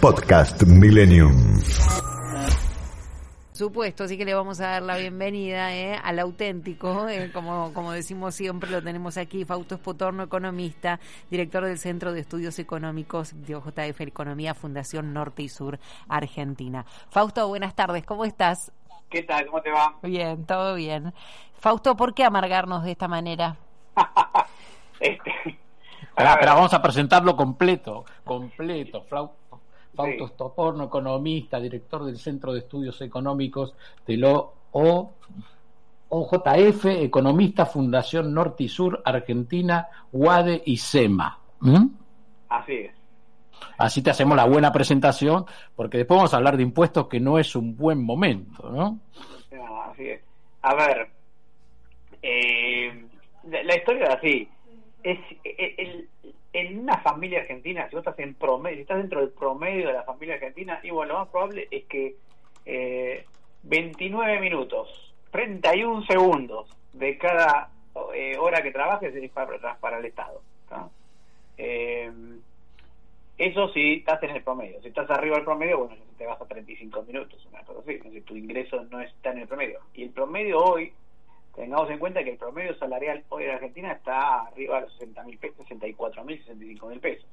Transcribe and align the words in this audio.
Podcast 0.00 0.62
Millennium. 0.62 1.58
Supuesto, 3.50 4.04
así 4.04 4.16
que 4.16 4.24
le 4.24 4.32
vamos 4.32 4.60
a 4.60 4.68
dar 4.68 4.82
la 4.82 4.96
bienvenida 4.96 5.74
eh, 5.74 5.98
al 6.00 6.20
auténtico, 6.20 7.08
eh, 7.08 7.32
como, 7.32 7.74
como 7.74 7.90
decimos 7.90 8.36
siempre, 8.36 8.70
lo 8.70 8.80
tenemos 8.80 9.16
aquí, 9.16 9.44
Fausto 9.44 9.74
Espotorno, 9.74 10.22
economista, 10.22 11.00
director 11.28 11.64
del 11.64 11.78
Centro 11.78 12.12
de 12.12 12.20
Estudios 12.20 12.60
Económicos 12.60 13.34
de 13.44 13.56
OJF 13.56 14.02
Economía, 14.02 14.54
Fundación 14.54 15.12
Norte 15.12 15.42
y 15.42 15.48
Sur, 15.48 15.80
Argentina. 16.08 16.86
Fausto, 17.10 17.48
buenas 17.48 17.74
tardes, 17.74 18.06
¿cómo 18.06 18.24
estás? 18.24 18.70
¿Qué 19.10 19.24
tal? 19.24 19.46
¿Cómo 19.46 19.60
te 19.62 19.72
va? 19.72 19.98
Bien, 20.02 20.46
todo 20.46 20.76
bien. 20.76 21.12
Fausto, 21.54 21.96
¿por 21.96 22.14
qué 22.14 22.22
amargarnos 22.22 22.84
de 22.84 22.92
esta 22.92 23.08
manera? 23.08 23.56
este, 25.00 25.58
pero 26.18 26.54
vamos 26.54 26.74
a 26.74 26.82
presentarlo 26.82 27.36
completo, 27.36 28.04
completo. 28.24 29.04
Fausto 29.94 30.26
Estoporno, 30.26 30.84
economista, 30.84 31.58
director 31.58 32.04
del 32.04 32.18
Centro 32.18 32.52
de 32.52 32.60
Estudios 32.60 33.00
Económicos 33.00 33.74
de 34.06 34.16
lo 34.16 34.52
OJF, 36.08 36.84
economista, 36.86 37.66
Fundación 37.66 38.32
Norte 38.32 38.64
y 38.64 38.68
Sur, 38.68 39.02
Argentina, 39.04 39.88
UADE 40.12 40.62
y 40.66 40.76
SEMA. 40.76 41.38
¿Mm? 41.60 41.86
Así 42.48 42.72
es. 42.74 42.92
Así 43.76 44.02
te 44.02 44.10
hacemos 44.10 44.36
la 44.36 44.44
buena 44.44 44.72
presentación, 44.72 45.46
porque 45.74 45.98
después 45.98 46.18
vamos 46.18 46.34
a 46.34 46.36
hablar 46.36 46.56
de 46.56 46.62
impuestos 46.62 47.08
que 47.08 47.20
no 47.20 47.38
es 47.38 47.54
un 47.56 47.76
buen 47.76 48.02
momento, 48.02 48.70
¿no? 48.70 49.00
así 49.90 50.08
es. 50.08 50.20
A 50.62 50.74
ver, 50.74 51.10
eh, 52.22 53.06
la, 53.44 53.76
historia 53.76 54.04
es 54.08 54.14
así. 54.16 54.48
Es, 55.02 55.18
el, 55.44 56.08
en 56.52 56.78
una 56.80 56.98
familia 56.98 57.40
argentina, 57.40 57.88
si 57.88 57.94
vos 57.94 58.06
estás 58.06 58.18
en 58.18 58.34
promedio, 58.34 58.76
si 58.76 58.82
estás 58.82 58.98
dentro 58.98 59.20
del 59.20 59.30
promedio 59.30 59.88
de 59.88 59.92
la 59.92 60.02
familia 60.02 60.34
argentina, 60.34 60.80
y 60.82 60.90
bueno, 60.90 61.12
lo 61.12 61.18
más 61.20 61.28
probable 61.28 61.68
es 61.70 61.84
que 61.84 62.16
eh, 62.66 63.24
29 63.62 64.40
minutos, 64.40 65.14
31 65.30 66.04
segundos 66.06 66.68
de 66.92 67.16
cada 67.18 67.70
eh, 68.14 68.36
hora 68.38 68.62
que 68.62 68.70
trabajes 68.70 69.14
es 69.14 69.30
para, 69.30 69.76
para 69.78 69.98
el 69.98 70.04
Estado. 70.04 70.42
Eh, 71.56 72.10
eso 73.36 73.68
sí 73.72 73.94
estás 73.94 74.22
en 74.24 74.30
el 74.30 74.42
promedio. 74.42 74.80
Si 74.82 74.88
estás 74.88 75.08
arriba 75.10 75.36
del 75.36 75.44
promedio, 75.44 75.78
bueno, 75.78 75.96
te 76.16 76.26
vas 76.26 76.40
a 76.40 76.44
35 76.44 77.02
minutos, 77.02 77.46
una 77.46 77.62
cosa 77.62 77.80
así. 77.80 77.98
Si 78.10 78.20
tu 78.22 78.36
ingreso 78.36 78.84
no 78.90 79.00
está 79.00 79.30
en 79.30 79.38
el 79.38 79.48
promedio. 79.48 79.80
Y 79.94 80.02
el 80.04 80.10
promedio 80.10 80.58
hoy 80.58 80.92
Tengamos 81.58 81.90
en 81.90 81.98
cuenta 81.98 82.22
que 82.22 82.30
el 82.30 82.36
promedio 82.36 82.72
salarial 82.76 83.24
hoy 83.30 83.42
en 83.42 83.50
Argentina 83.50 83.90
está 83.90 84.42
arriba 84.42 84.76
de 84.76 84.82
los 84.82 84.92
60 84.92 85.24
mil 85.24 85.38
pesos, 85.38 85.56
64 85.66 86.24
mil, 86.24 86.38
65 86.38 86.86
mil 86.86 87.00
pesos. 87.00 87.26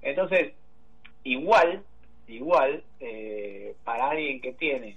Entonces, 0.00 0.52
igual, 1.24 1.82
igual, 2.28 2.84
eh, 3.00 3.74
para 3.82 4.10
alguien 4.10 4.40
que 4.40 4.52
tiene 4.52 4.96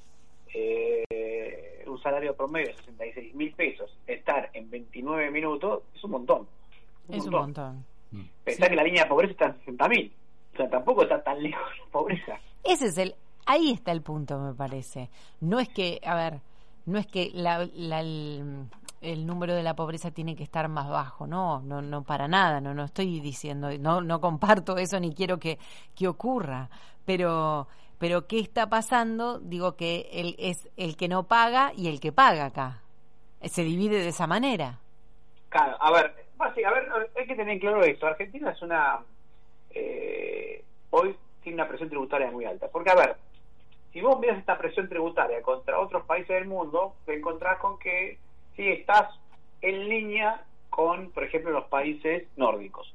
eh, 0.54 1.84
un 1.88 2.00
salario 2.04 2.36
promedio 2.36 2.68
de 2.68 2.76
66 2.84 3.34
mil 3.34 3.52
pesos, 3.56 3.98
estar 4.06 4.48
en 4.54 4.70
29 4.70 5.32
minutos 5.32 5.82
es 5.96 6.04
un 6.04 6.12
montón. 6.12 6.48
es 7.10 7.26
un 7.26 7.32
montón. 7.32 7.84
Pensar 8.44 8.70
que 8.70 8.76
la 8.76 8.84
línea 8.84 9.06
de 9.06 9.10
pobreza 9.10 9.32
está 9.32 9.46
en 9.48 9.58
60 9.58 9.88
mil. 9.90 10.14
O 10.54 10.58
sea, 10.58 10.70
tampoco 10.70 11.02
está 11.02 11.24
tan 11.24 11.42
lejos 11.42 11.80
la 11.80 11.92
pobreza. 11.92 12.40
Ese 12.64 12.86
es 12.86 12.98
el, 13.00 13.16
ahí 13.48 13.72
está 13.72 13.92
el 13.92 14.04
punto, 14.04 14.38
me 14.38 14.54
parece. 14.54 15.10
No 15.42 15.60
es 15.60 15.68
que, 15.70 16.00
a 16.06 16.16
ver, 16.16 16.42
no 16.86 17.00
es 17.00 17.08
que 17.08 17.32
el, 19.02 19.26
número 19.26 19.54
de 19.54 19.64
la 19.64 19.76
pobreza 19.76 20.12
tiene 20.12 20.36
que 20.36 20.44
estar 20.44 20.68
más 20.68 20.90
bajo, 20.90 21.28
no, 21.28 21.62
no, 21.62 21.82
no 21.82 22.04
para 22.04 22.28
nada, 22.28 22.62
no, 22.62 22.74
no 22.74 22.86
estoy 22.86 23.20
diciendo, 23.20 23.70
no, 23.80 24.02
no 24.02 24.20
comparto 24.20 24.78
eso 24.80 25.00
ni 25.00 25.14
quiero 25.14 25.40
que, 25.40 25.58
que 25.96 26.08
ocurra, 26.08 26.70
pero, 27.06 27.68
pero 28.00 28.28
¿qué 28.28 28.40
está 28.40 28.70
pasando? 28.70 29.40
Digo 29.40 29.76
que 29.76 30.10
el, 30.12 30.36
es 30.38 30.70
el 30.78 30.98
que 30.98 31.08
no 31.08 31.24
paga 31.24 31.72
y 31.76 31.88
el 31.88 32.00
que 32.00 32.12
paga 32.12 32.46
acá. 32.46 32.80
Se 33.42 33.64
divide 33.64 33.98
de 33.98 34.08
esa 34.08 34.26
manera. 34.26 34.80
Claro, 35.50 35.76
a 35.82 35.92
ver, 35.92 36.16
a 36.40 36.50
ver, 36.50 37.12
hay 37.18 37.28
que 37.28 37.36
tener 37.36 37.60
claro 37.60 37.84
esto. 37.84 38.08
Argentina 38.08 38.52
es 38.52 38.62
una. 38.62 39.00
Eh, 39.72 40.64
hoy 40.92 41.16
tiene 41.42 41.56
una 41.56 41.68
presión 41.68 41.90
tributaria 41.90 42.32
muy 42.32 42.46
alta. 42.46 42.68
Porque, 42.70 42.90
a 42.90 42.96
ver, 42.96 43.18
si 43.94 44.02
vos 44.02 44.20
miras 44.20 44.40
esta 44.40 44.58
presión 44.58 44.90
tributaria 44.90 45.42
contra 45.44 45.80
otros 45.80 46.04
países 46.06 46.30
del 46.30 46.48
mundo, 46.48 46.96
te 47.06 47.16
encontrás 47.16 47.60
con 47.60 47.78
que 47.78 48.18
sí 48.56 48.68
estás 48.68 49.08
en 49.62 49.88
línea 49.88 50.44
con, 50.72 51.12
por 51.12 51.24
ejemplo, 51.24 51.52
los 51.52 51.66
países 51.66 52.28
nórdicos. 52.36 52.92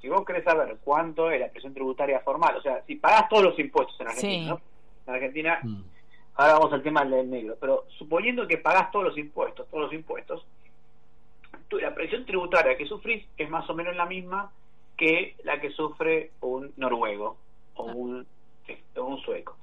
Si 0.00 0.08
vos 0.08 0.24
querés 0.24 0.44
saber 0.44 0.78
cuánto 0.82 1.30
es 1.30 1.38
la 1.38 1.50
presión 1.50 1.74
tributaria 1.74 2.20
formal, 2.20 2.56
o 2.56 2.62
sea, 2.62 2.82
si 2.86 2.96
pagás 2.96 3.28
todos 3.28 3.44
los 3.44 3.58
impuestos 3.58 4.00
en 4.00 4.08
Argentina, 4.08 4.48
¿no? 4.48 4.60
En 5.06 5.14
Argentina, 5.14 5.60
mm. 5.62 5.82
ahora 6.36 6.52
vamos 6.54 6.72
al 6.72 6.82
tema 6.82 7.04
del 7.04 7.30
negro, 7.30 7.56
pero 7.60 7.84
suponiendo 7.98 8.48
que 8.48 8.56
pagás 8.56 8.90
todos 8.90 9.04
los 9.04 9.18
impuestos, 9.18 9.68
todos 9.68 9.84
los 9.84 9.92
impuestos, 9.92 10.46
la 11.70 11.94
presión 11.94 12.24
tributaria 12.24 12.76
que 12.76 12.86
sufrís 12.86 13.26
es 13.36 13.50
más 13.50 13.68
o 13.68 13.74
menos 13.74 13.94
la 13.94 14.06
misma 14.06 14.50
que 14.96 15.36
la 15.44 15.60
que 15.60 15.70
sufre 15.70 16.30
un 16.40 16.72
noruego 16.76 17.36
o 17.74 17.84
un, 17.84 18.26
este, 18.66 19.00
un 19.00 19.18
sueco. 19.20 19.56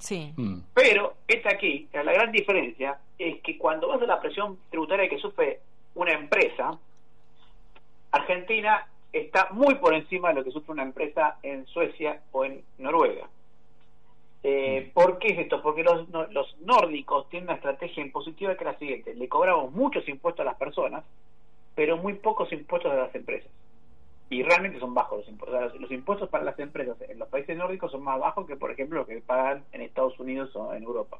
Sí. 0.00 0.32
Mm. 0.36 0.58
Pero 0.74 1.14
esta 1.26 1.50
aquí, 1.50 1.88
la 1.92 2.12
gran 2.12 2.30
diferencia 2.32 2.98
es 3.18 3.40
que 3.40 3.58
cuando 3.58 3.88
vas 3.88 4.02
a 4.02 4.06
la 4.06 4.20
presión 4.20 4.58
tributaria 4.70 5.08
que 5.08 5.18
sufre 5.18 5.60
una 5.94 6.12
empresa, 6.12 6.78
Argentina 8.12 8.86
está 9.12 9.48
muy 9.50 9.76
por 9.76 9.94
encima 9.94 10.28
de 10.28 10.34
lo 10.36 10.44
que 10.44 10.50
sufre 10.50 10.72
una 10.72 10.82
empresa 10.82 11.38
en 11.42 11.66
Suecia 11.66 12.20
o 12.32 12.44
en 12.44 12.62
Noruega. 12.78 13.28
Eh, 14.42 14.86
mm. 14.86 14.92
¿Por 14.92 15.18
qué 15.18 15.28
es 15.28 15.38
esto? 15.38 15.62
Porque 15.62 15.82
los, 15.82 16.08
los 16.08 16.56
nórdicos 16.60 17.28
tienen 17.28 17.48
una 17.48 17.56
estrategia 17.56 18.04
impositiva 18.04 18.54
que 18.54 18.64
es 18.64 18.72
la 18.72 18.78
siguiente: 18.78 19.14
le 19.14 19.28
cobramos 19.28 19.72
muchos 19.72 20.08
impuestos 20.08 20.46
a 20.46 20.50
las 20.50 20.58
personas, 20.58 21.04
pero 21.74 21.96
muy 21.96 22.14
pocos 22.14 22.52
impuestos 22.52 22.92
a 22.92 22.96
las 22.96 23.14
empresas 23.14 23.50
y 24.30 24.42
realmente 24.42 24.78
son 24.78 24.94
bajos 24.94 25.18
los 25.18 25.28
impuestos. 25.28 25.80
los, 25.80 25.90
impuestos 25.90 26.28
para 26.28 26.44
las 26.44 26.58
empresas 26.58 26.96
en 27.08 27.18
los 27.18 27.28
países 27.28 27.56
nórdicos 27.56 27.90
son 27.90 28.02
más 28.02 28.18
bajos 28.18 28.46
que, 28.46 28.56
por 28.56 28.70
ejemplo, 28.70 29.00
lo 29.00 29.06
que 29.06 29.20
pagan 29.20 29.64
en 29.72 29.82
Estados 29.82 30.18
Unidos 30.20 30.54
o 30.54 30.74
en 30.74 30.82
Europa. 30.82 31.18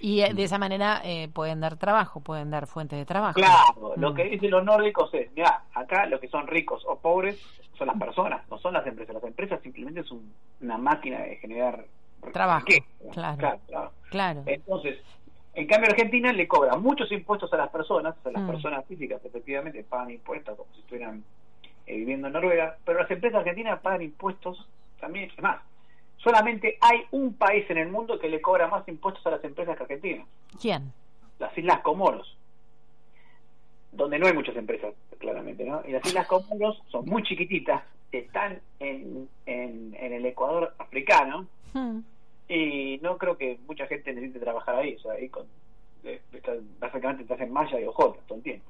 Y 0.00 0.20
eh, 0.20 0.34
de 0.34 0.44
esa 0.44 0.58
manera 0.58 1.00
eh, 1.04 1.28
pueden 1.32 1.60
dar 1.60 1.76
trabajo, 1.76 2.20
pueden 2.20 2.50
dar 2.50 2.66
fuentes 2.66 2.98
de 2.98 3.04
trabajo. 3.04 3.34
Claro, 3.34 3.94
lo 3.96 4.12
mm. 4.12 4.14
que 4.14 4.24
dicen 4.24 4.50
los 4.50 4.64
nórdicos 4.64 5.12
es, 5.14 5.30
mira, 5.32 5.64
acá 5.74 6.06
los 6.06 6.20
que 6.20 6.28
son 6.28 6.46
ricos 6.46 6.84
o 6.86 6.98
pobres 6.98 7.38
son 7.76 7.88
las 7.88 7.98
personas, 7.98 8.48
no 8.50 8.58
son 8.58 8.74
las 8.74 8.86
empresas. 8.86 9.14
Las 9.14 9.24
empresas 9.24 9.60
simplemente 9.62 10.02
son 10.04 10.20
una 10.60 10.78
máquina 10.78 11.20
de 11.20 11.36
generar 11.36 11.84
trabajo. 12.32 12.66
Claro. 13.12 13.60
Claro, 14.10 14.42
Entonces, 14.46 14.98
en 15.54 15.66
cambio 15.66 15.90
Argentina 15.90 16.32
le 16.32 16.46
cobra 16.46 16.76
muchos 16.76 17.10
impuestos 17.10 17.52
a 17.52 17.56
las 17.56 17.70
personas, 17.70 18.14
sea, 18.22 18.32
las 18.32 18.42
mm. 18.42 18.46
personas 18.46 18.84
físicas 18.86 19.24
efectivamente 19.24 19.82
pagan 19.84 20.10
impuestos 20.10 20.56
como 20.56 20.72
si 20.74 20.80
estuvieran 20.80 21.24
eh, 21.86 21.96
viviendo 21.96 22.26
en 22.26 22.32
Noruega, 22.32 22.76
pero 22.84 23.00
las 23.00 23.10
empresas 23.10 23.38
argentinas 23.38 23.80
pagan 23.80 24.02
impuestos 24.02 24.66
también. 25.00 25.30
Es 25.30 25.42
más, 25.42 25.60
solamente 26.16 26.78
hay 26.80 27.02
un 27.12 27.34
país 27.34 27.68
en 27.70 27.78
el 27.78 27.88
mundo 27.88 28.18
que 28.18 28.28
le 28.28 28.40
cobra 28.40 28.66
más 28.66 28.86
impuestos 28.88 29.24
a 29.26 29.30
las 29.30 29.44
empresas 29.44 29.76
que 29.76 29.82
Argentina. 29.84 30.24
¿Quién? 30.60 30.92
Las 31.38 31.56
Islas 31.56 31.80
Comoros, 31.80 32.36
donde 33.92 34.18
no 34.18 34.26
hay 34.26 34.32
muchas 34.32 34.56
empresas, 34.56 34.94
claramente, 35.18 35.64
¿no? 35.64 35.82
Y 35.86 35.92
las 35.92 36.04
Islas 36.06 36.26
Comoros 36.26 36.82
son 36.88 37.06
muy 37.06 37.22
chiquititas, 37.22 37.82
están 38.10 38.60
en, 38.80 39.28
en, 39.44 39.94
el 39.94 40.24
Ecuador 40.26 40.74
africano, 40.78 41.46
hmm. 41.74 41.98
y 42.48 42.98
no 43.02 43.18
creo 43.18 43.36
que 43.36 43.58
mucha 43.66 43.86
gente 43.86 44.12
necesite 44.12 44.40
trabajar 44.40 44.76
ahí, 44.76 44.94
o 44.94 45.00
sea, 45.00 45.12
ahí 45.12 45.28
con, 45.28 45.46
básicamente 46.78 47.22
estás 47.22 47.40
en 47.40 47.52
malla 47.52 47.80
y 47.80 47.84
ojota 47.84 48.20
todo 48.26 48.38
el 48.38 48.44
tiempo. 48.44 48.66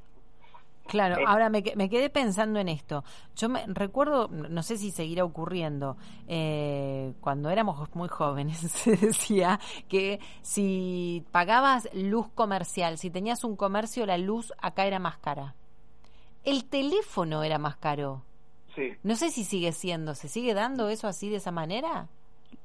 Claro, 0.88 1.16
ahora 1.26 1.48
me, 1.48 1.62
me, 1.74 1.88
quedé 1.88 2.10
pensando 2.10 2.60
en 2.60 2.68
esto. 2.68 3.04
Yo 3.34 3.48
me 3.48 3.64
recuerdo, 3.66 4.28
no 4.28 4.62
sé 4.62 4.76
si 4.76 4.90
seguirá 4.90 5.24
ocurriendo, 5.24 5.96
eh, 6.28 7.14
cuando 7.20 7.50
éramos 7.50 7.94
muy 7.94 8.08
jóvenes 8.08 8.58
se 8.72 8.96
decía 8.96 9.58
que 9.88 10.20
si 10.42 11.24
pagabas 11.32 11.88
luz 11.92 12.28
comercial, 12.28 12.98
si 12.98 13.10
tenías 13.10 13.44
un 13.44 13.56
comercio, 13.56 14.06
la 14.06 14.18
luz 14.18 14.52
acá 14.60 14.86
era 14.86 14.98
más 14.98 15.18
cara. 15.18 15.54
El 16.44 16.64
teléfono 16.68 17.42
era 17.42 17.58
más 17.58 17.76
caro. 17.76 18.22
No 19.02 19.16
sé 19.16 19.30
si 19.30 19.44
sigue 19.44 19.72
siendo, 19.72 20.14
¿se 20.14 20.28
sigue 20.28 20.52
dando 20.52 20.90
eso 20.90 21.08
así 21.08 21.30
de 21.30 21.36
esa 21.36 21.50
manera? 21.50 22.08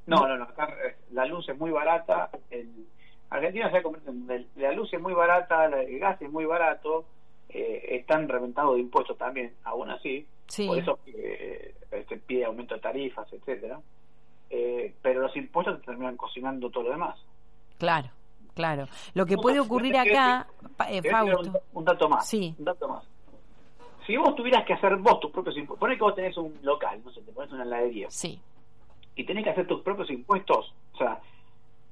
No, 0.06 0.28
no, 0.28 0.38
no, 0.38 0.44
eh, 0.46 0.98
la 1.12 1.26
luz 1.26 1.48
es 1.48 1.58
muy 1.58 1.72
barata, 1.72 2.30
en 2.50 2.86
Argentina 3.30 3.72
se 3.72 3.78
ha 3.78 3.84
convertido 3.84 4.12
en 4.12 4.48
la 4.56 4.72
luz 4.74 4.94
es 4.94 5.00
muy 5.00 5.14
barata, 5.14 5.66
el 5.66 6.00
gas 6.00 6.22
es 6.22 6.30
muy 6.30 6.46
barato, 6.46 7.06
eh, 7.54 7.96
están 7.98 8.28
reventados 8.30 8.76
de 8.76 8.82
impuestos 8.82 9.18
también, 9.18 9.54
aún 9.64 9.90
así, 9.90 10.26
por 10.68 10.78
eso 10.78 11.00
eh, 11.08 11.76
este, 11.92 12.18
pide 12.18 12.46
aumento 12.46 12.76
de 12.76 12.82
tarifas, 12.82 13.32
etcétera. 13.32 13.80
Eh, 14.50 14.94
pero 15.02 15.22
los 15.22 15.36
impuestos 15.38 15.82
terminan 15.82 16.18
cocinando 16.18 16.70
todo 16.70 16.84
lo 16.84 16.92
demás. 16.92 17.18
Claro, 17.78 18.10
claro. 18.54 18.86
Lo 19.14 19.26
que 19.26 19.38
puede 19.38 19.60
ocurrir 19.60 19.96
acá, 19.96 20.48
eh, 20.90 21.02
Un, 21.74 21.86
dato 21.86 22.10
más. 22.10 22.28
Sí. 22.28 22.54
Un 22.60 22.66
dato 22.66 22.88
más. 22.88 23.04
Si 24.06 24.18
vos 24.18 24.36
tuvieras 24.36 24.66
que 24.66 24.74
hacer 24.74 24.98
vos 24.98 25.20
tus 25.20 25.32
propios 25.32 25.56
impuestos, 25.56 25.80
ponés 25.80 25.98
que 25.98 26.04
vos 26.04 26.16
tenés 26.16 26.36
un 26.38 26.54
local, 26.64 27.02
no 27.04 27.12
sé, 27.12 27.22
te 27.22 27.32
pones 27.32 27.52
una 27.54 27.64
heladería. 27.64 28.10
Sí. 28.10 28.42
Y 29.16 29.26
tenés 29.26 29.44
que 29.44 29.52
hacer 29.52 29.68
tus 29.68 29.82
propios 29.82 30.10
impuestos, 30.10 30.74
o 30.94 30.98
sea, 30.98 31.22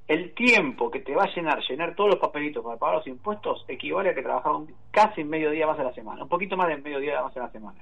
el 0.10 0.34
tiempo 0.34 0.90
que 0.90 1.02
te 1.02 1.14
va 1.16 1.24
a 1.26 1.36
llenar, 1.36 1.62
llenar 1.70 1.94
todos 1.94 2.10
los 2.10 2.20
papelitos 2.20 2.64
para 2.64 2.78
pagar 2.78 2.98
los 2.98 3.08
impuestos, 3.08 3.64
equivale 3.68 4.10
a 4.10 4.16
que 4.16 4.24
trabajar 4.24 4.54
casi 4.90 5.24
medio 5.24 5.52
día 5.52 5.68
más 5.68 5.80
a 5.80 5.84
la 5.84 5.94
semana, 5.94 6.24
un 6.24 6.30
poquito 6.30 6.58
más 6.58 6.68
de 6.68 6.78
medio 6.78 7.00
día 7.00 7.22
más 7.22 7.38
a 7.38 7.42
la 7.42 7.52
semana. 7.52 7.78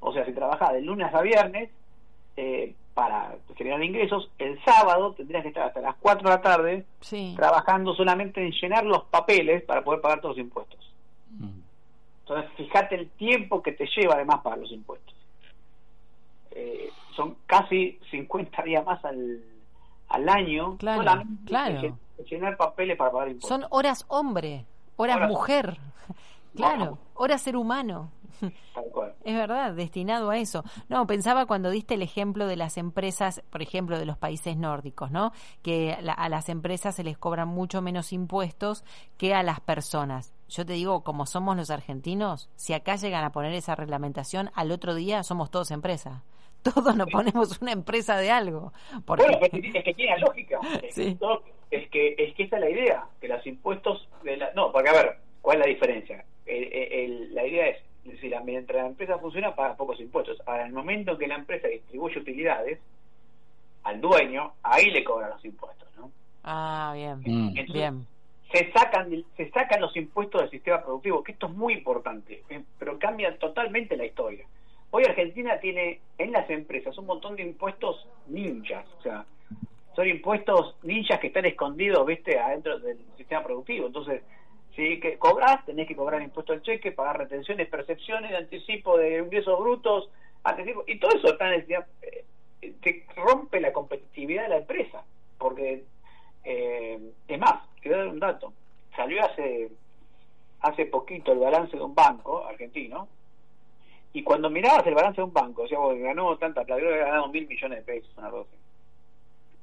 O 0.00 0.14
sea, 0.14 0.24
si 0.24 0.32
trabajás 0.32 0.72
de 0.72 0.80
lunes 0.80 1.12
a 1.12 1.20
viernes, 1.20 1.70
eh, 2.38 2.74
para 2.94 3.36
generar 3.54 3.84
ingresos, 3.84 4.30
el 4.38 4.58
sábado 4.64 5.12
tendrías 5.12 5.42
que 5.42 5.48
estar 5.48 5.66
hasta 5.66 5.82
las 5.82 5.96
4 5.96 6.26
de 6.26 6.34
la 6.34 6.40
tarde 6.40 6.86
trabajando 7.36 7.94
solamente 7.94 8.42
en 8.42 8.52
llenar 8.52 8.86
los 8.86 9.04
papeles 9.04 9.62
para 9.64 9.84
poder 9.84 10.00
pagar 10.00 10.22
todos 10.22 10.38
los 10.38 10.44
impuestos. 10.46 10.80
Mm. 11.38 11.60
Entonces, 12.20 12.50
fíjate 12.56 12.94
el 12.94 13.10
tiempo 13.10 13.62
que 13.62 13.72
te 13.72 13.86
lleva 13.94 14.14
además 14.14 14.40
pagar 14.40 14.58
los 14.58 14.72
impuestos. 14.72 15.14
Eh, 16.52 16.88
son 17.14 17.36
casi 17.44 17.98
50 18.10 18.62
días 18.62 18.84
más 18.86 19.04
al, 19.04 19.42
al 20.12 20.28
año 20.28 20.76
claro, 20.76 21.22
claro. 21.46 21.98
llenar 22.28 22.56
papeles 22.56 22.96
para 22.96 23.10
pagar 23.10 23.28
impuestos. 23.28 23.48
Son 23.48 23.66
horas 23.70 24.04
hombre, 24.08 24.66
horas, 24.96 25.28
mujer, 25.28 25.78
claro, 26.54 26.98
horas 27.14 27.42
ser 27.42 27.56
humano. 27.56 28.10
Es 29.24 29.34
verdad, 29.36 29.72
destinado 29.74 30.30
a 30.30 30.38
eso. 30.38 30.64
No, 30.88 31.06
pensaba 31.06 31.46
cuando 31.46 31.70
diste 31.70 31.94
el 31.94 32.02
ejemplo 32.02 32.48
de 32.48 32.56
las 32.56 32.76
empresas, 32.76 33.40
por 33.50 33.62
ejemplo, 33.62 33.98
de 33.98 34.04
los 34.04 34.18
países 34.18 34.56
nórdicos, 34.56 35.12
¿no? 35.12 35.32
Que 35.62 35.96
a 36.16 36.28
las 36.28 36.48
empresas 36.48 36.96
se 36.96 37.04
les 37.04 37.16
cobran 37.16 37.46
mucho 37.46 37.80
menos 37.82 38.12
impuestos 38.12 38.84
que 39.16 39.32
a 39.32 39.44
las 39.44 39.60
personas. 39.60 40.32
Yo 40.48 40.66
te 40.66 40.72
digo, 40.72 41.04
como 41.04 41.26
somos 41.26 41.56
los 41.56 41.70
argentinos, 41.70 42.50
si 42.56 42.72
acá 42.72 42.96
llegan 42.96 43.22
a 43.22 43.30
poner 43.30 43.52
esa 43.52 43.76
reglamentación, 43.76 44.50
al 44.54 44.72
otro 44.72 44.94
día 44.94 45.22
somos 45.22 45.50
todos 45.50 45.70
empresas. 45.70 46.22
Todos 46.62 46.96
nos 46.96 47.10
ponemos 47.10 47.60
una 47.60 47.72
empresa 47.72 48.16
de 48.18 48.30
algo. 48.30 48.72
Porque... 49.04 49.24
Bueno, 49.24 49.48
es 49.74 49.84
que 49.84 49.94
tiene 49.94 50.18
lógica. 50.18 50.60
Es, 51.72 51.88
que, 51.88 52.14
es 52.18 52.34
que 52.34 52.42
esa 52.42 52.56
es 52.56 52.62
la 52.62 52.68
idea, 52.68 53.06
que 53.18 53.28
los 53.28 53.46
impuestos... 53.46 54.06
De 54.22 54.36
la... 54.36 54.52
No, 54.52 54.70
porque 54.70 54.90
a 54.90 54.92
ver, 54.92 55.16
¿cuál 55.40 55.56
es 55.56 55.66
la 55.66 55.72
diferencia? 55.72 56.22
la 56.44 57.46
idea 57.46 57.68
es 57.68 57.78
si 58.20 58.28
la, 58.28 58.40
mientras 58.40 58.82
la 58.82 58.88
empresa 58.88 59.18
funciona 59.18 59.54
paga 59.54 59.76
pocos 59.76 60.00
impuestos. 60.00 60.38
Ahora, 60.46 60.62
en 60.62 60.68
el 60.68 60.74
momento 60.74 61.16
que 61.16 61.26
la 61.26 61.36
empresa 61.36 61.68
distribuye 61.68 62.18
utilidades 62.18 62.78
al 63.84 64.00
dueño, 64.00 64.52
ahí 64.62 64.90
le 64.90 65.04
cobran 65.04 65.30
los 65.30 65.44
impuestos, 65.44 65.88
¿no? 65.96 66.10
Ah, 66.44 66.92
bien, 66.94 67.20
mm. 67.24 67.72
bien. 67.72 68.06
Se 68.52 68.70
sacan, 68.72 69.24
se 69.36 69.50
sacan 69.50 69.80
los 69.80 69.96
impuestos 69.96 70.40
del 70.42 70.50
sistema 70.50 70.82
productivo, 70.82 71.22
que 71.22 71.32
esto 71.32 71.46
es 71.46 71.52
muy 71.52 71.74
importante, 71.74 72.42
eh, 72.50 72.62
pero 72.78 72.98
cambia 72.98 73.36
totalmente 73.38 73.96
la 73.96 74.04
historia. 74.04 74.44
Hoy 74.94 75.04
Argentina 75.04 75.58
tiene 75.58 76.00
en 76.18 76.32
las 76.32 76.48
empresas 76.50 76.96
un 76.98 77.06
montón 77.06 77.34
de 77.34 77.42
impuestos 77.42 78.06
ninjas, 78.26 78.86
o 78.98 79.02
sea, 79.02 79.24
son 79.96 80.06
impuestos 80.06 80.76
ninjas 80.82 81.18
que 81.18 81.28
están 81.28 81.46
escondidos, 81.46 82.06
viste, 82.06 82.38
adentro 82.38 82.78
del 82.78 82.98
sistema 83.16 83.42
productivo. 83.42 83.86
Entonces, 83.86 84.22
si 84.76 85.00
que 85.00 85.16
cobras, 85.16 85.64
tenés 85.64 85.88
que 85.88 85.96
cobrar 85.96 86.20
impuesto 86.20 86.52
al 86.52 86.60
cheque, 86.60 86.92
pagar 86.92 87.16
retenciones, 87.16 87.68
percepciones, 87.68 88.34
anticipo 88.34 88.98
de 88.98 89.20
ingresos 89.20 89.58
brutos, 89.58 90.10
anticipo, 90.44 90.84
y 90.86 90.98
todo 90.98 91.16
eso 91.16 91.28
está 91.28 91.54
eh, 91.54 92.74
te 92.82 93.06
rompe 93.16 93.62
la 93.62 93.72
competitividad 93.72 94.42
de 94.42 94.48
la 94.50 94.58
empresa, 94.58 95.02
porque 95.38 95.84
eh, 96.44 97.00
es 97.28 97.38
más, 97.38 97.66
quiero 97.80 97.96
dar 97.96 98.08
un 98.08 98.20
dato, 98.20 98.52
salió 98.94 99.24
hace 99.24 99.70
hace 100.60 100.84
poquito 100.84 101.32
el 101.32 101.38
balance 101.38 101.76
de 101.76 101.82
un 101.82 101.94
banco 101.94 102.46
argentino, 102.46 103.08
y 104.12 104.22
cuando 104.22 104.50
mirabas 104.50 104.86
el 104.86 104.94
balance 104.94 105.20
de 105.20 105.24
un 105.24 105.32
banco, 105.32 105.62
o 105.62 105.68
sea, 105.68 105.78
ganó 105.96 106.36
tanta 106.36 106.64
plata, 106.64 106.80
creo 106.80 106.92
que 106.92 106.98
ganado 106.98 107.28
mil 107.28 107.46
millones 107.46 107.78
de 107.78 107.92
pesos, 107.94 108.10
una 108.16 108.30
cosa. 108.30 108.50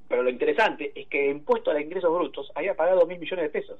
Pero 0.07 0.23
lo 0.23 0.29
interesante 0.29 0.91
es 0.95 1.07
que 1.07 1.29
impuesto 1.29 1.69
a 1.69 1.79
ingresos 1.79 2.11
brutos 2.11 2.51
había 2.55 2.73
pagado 2.75 3.05
mil 3.05 3.19
millones 3.19 3.45
de 3.45 3.49
pesos. 3.49 3.79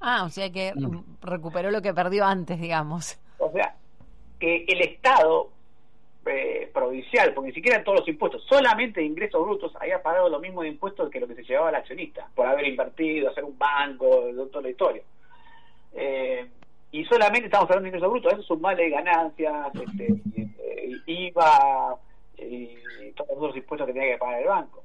Ah, 0.00 0.24
o 0.24 0.28
sea 0.28 0.50
que 0.50 0.72
mm. 0.74 1.20
recuperó 1.22 1.70
lo 1.70 1.80
que 1.80 1.94
perdió 1.94 2.24
antes, 2.24 2.60
digamos. 2.60 3.18
O 3.38 3.52
sea, 3.52 3.76
que 4.40 4.64
el 4.66 4.80
Estado 4.80 5.50
eh, 6.26 6.68
provincial, 6.74 7.32
porque 7.32 7.50
ni 7.50 7.54
siquiera 7.54 7.84
todos 7.84 8.00
los 8.00 8.08
impuestos, 8.08 8.44
solamente 8.48 9.00
de 9.00 9.06
ingresos 9.06 9.40
brutos, 9.40 9.72
había 9.80 10.02
pagado 10.02 10.28
lo 10.28 10.40
mismo 10.40 10.62
de 10.62 10.68
impuestos 10.68 11.08
que 11.10 11.20
lo 11.20 11.28
que 11.28 11.36
se 11.36 11.44
llevaba 11.44 11.68
al 11.68 11.76
accionista, 11.76 12.28
por 12.34 12.46
haber 12.46 12.66
invertido, 12.66 13.30
hacer 13.30 13.44
un 13.44 13.56
banco, 13.56 14.24
toda 14.50 14.62
la 14.62 14.70
historia. 14.70 15.02
Eh, 15.94 16.48
y 16.92 17.04
solamente 17.06 17.46
estamos 17.46 17.68
hablando 17.70 17.84
de 17.84 17.88
ingresos 17.88 18.10
brutos, 18.10 18.38
eso 18.38 18.56
de 18.76 18.90
ganancias, 18.90 19.74
este, 19.74 21.02
IVA 21.06 21.96
y 22.36 22.68
todos 23.16 23.48
los 23.48 23.56
impuestos 23.56 23.86
que 23.86 23.94
tenía 23.94 24.12
que 24.12 24.18
pagar 24.18 24.42
el 24.42 24.48
banco. 24.48 24.84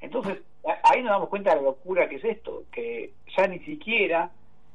Entonces, 0.00 0.38
ahí 0.84 1.02
nos 1.02 1.12
damos 1.12 1.28
cuenta 1.30 1.50
de 1.50 1.56
la 1.56 1.62
locura 1.62 2.08
que 2.08 2.16
es 2.16 2.24
esto, 2.24 2.64
que 2.70 3.12
ya 3.36 3.46
ni 3.46 3.58
siquiera 3.60 4.30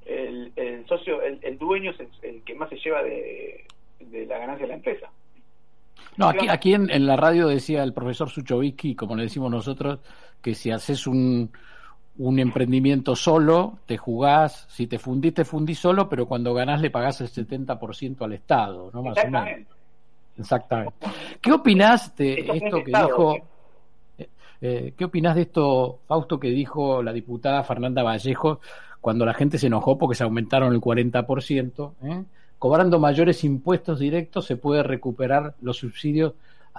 el, 0.06 0.85
socio, 0.88 1.21
el, 1.21 1.57
dueño 1.59 1.91
es 1.91 2.00
el, 2.23 2.41
que 2.44 2.56
más 2.56 2.69
se 2.69 2.77
lleva 2.77 3.03
de, 3.03 3.65
la 4.27 4.39
ganancia 4.39 4.65
de 4.65 4.69
la 4.69 4.75
empresa. 4.75 5.09
No, 6.17 6.29
aquí, 6.29 6.47
aquí 6.50 6.73
en, 6.73 7.06
la 7.06 7.15
radio 7.15 7.47
decía 7.47 7.83
el 7.83 7.94
profesor 7.94 8.29
Suchovicki, 8.29 8.95
como 8.95 9.15
le 9.15 9.23
decimos 9.23 9.51
nosotros, 9.51 10.00
que 10.41 10.56
si 10.56 10.71
haces 10.71 11.06
un, 11.06 11.51
un 12.17 12.39
emprendimiento 12.39 13.15
solo, 13.15 13.79
te 13.85 13.97
jugás, 13.97 14.65
si 14.69 14.88
te 14.88 15.00
fundís, 15.00 15.33
te 15.33 15.45
fundís 15.45 15.79
solo, 15.79 16.07
pero 16.07 16.27
cuando 16.27 16.53
ganás 16.53 16.81
le 16.81 16.89
pagás 16.89 17.19
el 17.21 17.29
70% 17.29 18.21
al 18.21 18.33
Estado, 18.33 18.89
¿no? 18.94 19.03
Más 19.03 19.17
Exactamente. 19.17 19.71
Exactamente. 20.38 21.07
¿Qué 21.41 21.51
opinás 21.51 22.15
de 22.15 22.33
esto 22.53 22.83
que 22.83 22.91
dijo... 22.91 23.35
Eh, 24.17 24.29
eh, 24.62 24.94
¿Qué 24.97 25.06
opinás 25.06 25.36
de 25.36 25.41
esto, 25.43 26.00
Fausto, 26.07 26.39
que 26.39 26.50
dijo 26.50 27.03
la 27.03 27.12
diputada 27.12 27.63
Fernanda 27.63 28.03
Vallejo 28.03 28.62
cuando 29.01 29.25
la 29.25 29.34
gente 29.34 29.57
se 29.57 29.67
enojó 29.67 29.98
porque 29.98 30.15
se 30.15 30.24
aumentaron 30.24 30.74
el 30.74 30.81
40%, 30.81 31.93
¿eh? 32.03 32.24
cobrando 32.57 33.00
mayores 33.00 33.43
impuestos 33.43 34.00
directos 34.00 34.45
se 34.45 34.57
puede 34.57 34.81
recuperar 34.81 35.55
los 35.62 35.77
subsidios 35.77 36.34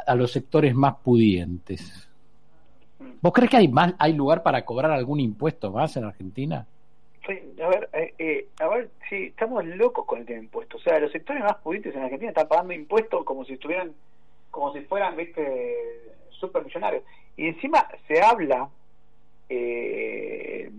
a 0.07 0.15
los 0.15 0.33
sectores 0.33 0.75
más 0.75 0.97
pudientes. 0.97 2.09
¿Vos 3.21 3.33
crees 3.33 3.51
que 3.51 3.57
hay 3.57 3.69
más, 3.69 3.95
hay 3.99 4.13
lugar 4.13 4.43
para 4.43 4.65
cobrar 4.65 4.91
algún 4.91 5.21
impuesto 5.21 5.71
más 5.71 5.97
en 5.97 6.05
Argentina? 6.05 6.67
Sí, 7.27 7.41
a 7.63 7.69
ver, 7.69 7.89
eh, 7.93 8.15
eh, 8.19 8.49
a 8.61 8.69
ver, 8.69 8.91
sí, 9.09 9.27
estamos 9.27 9.65
locos 9.65 10.07
con 10.07 10.21
el 10.21 10.27
tema 10.27 10.39
de 10.39 10.45
impuestos. 10.45 10.81
O 10.81 10.85
sea, 10.85 10.99
los 11.01 11.11
sectores 11.11 11.43
más 11.43 11.57
pudientes 11.57 11.95
en 11.95 12.03
Argentina 12.03 12.31
están 12.31 12.49
pagando 12.49 12.73
impuestos 12.73 13.25
como 13.25 13.45
si 13.45 13.55
estuvieran, 13.55 13.93
como 14.51 14.73
si 14.73 14.81
fueran, 14.83 15.17
viste, 15.17 15.75
supermillonarios. 16.31 17.03
Y 17.37 17.49
encima 17.49 17.87
se 18.07 18.23
habla 18.23 18.69
eh, 19.49 20.71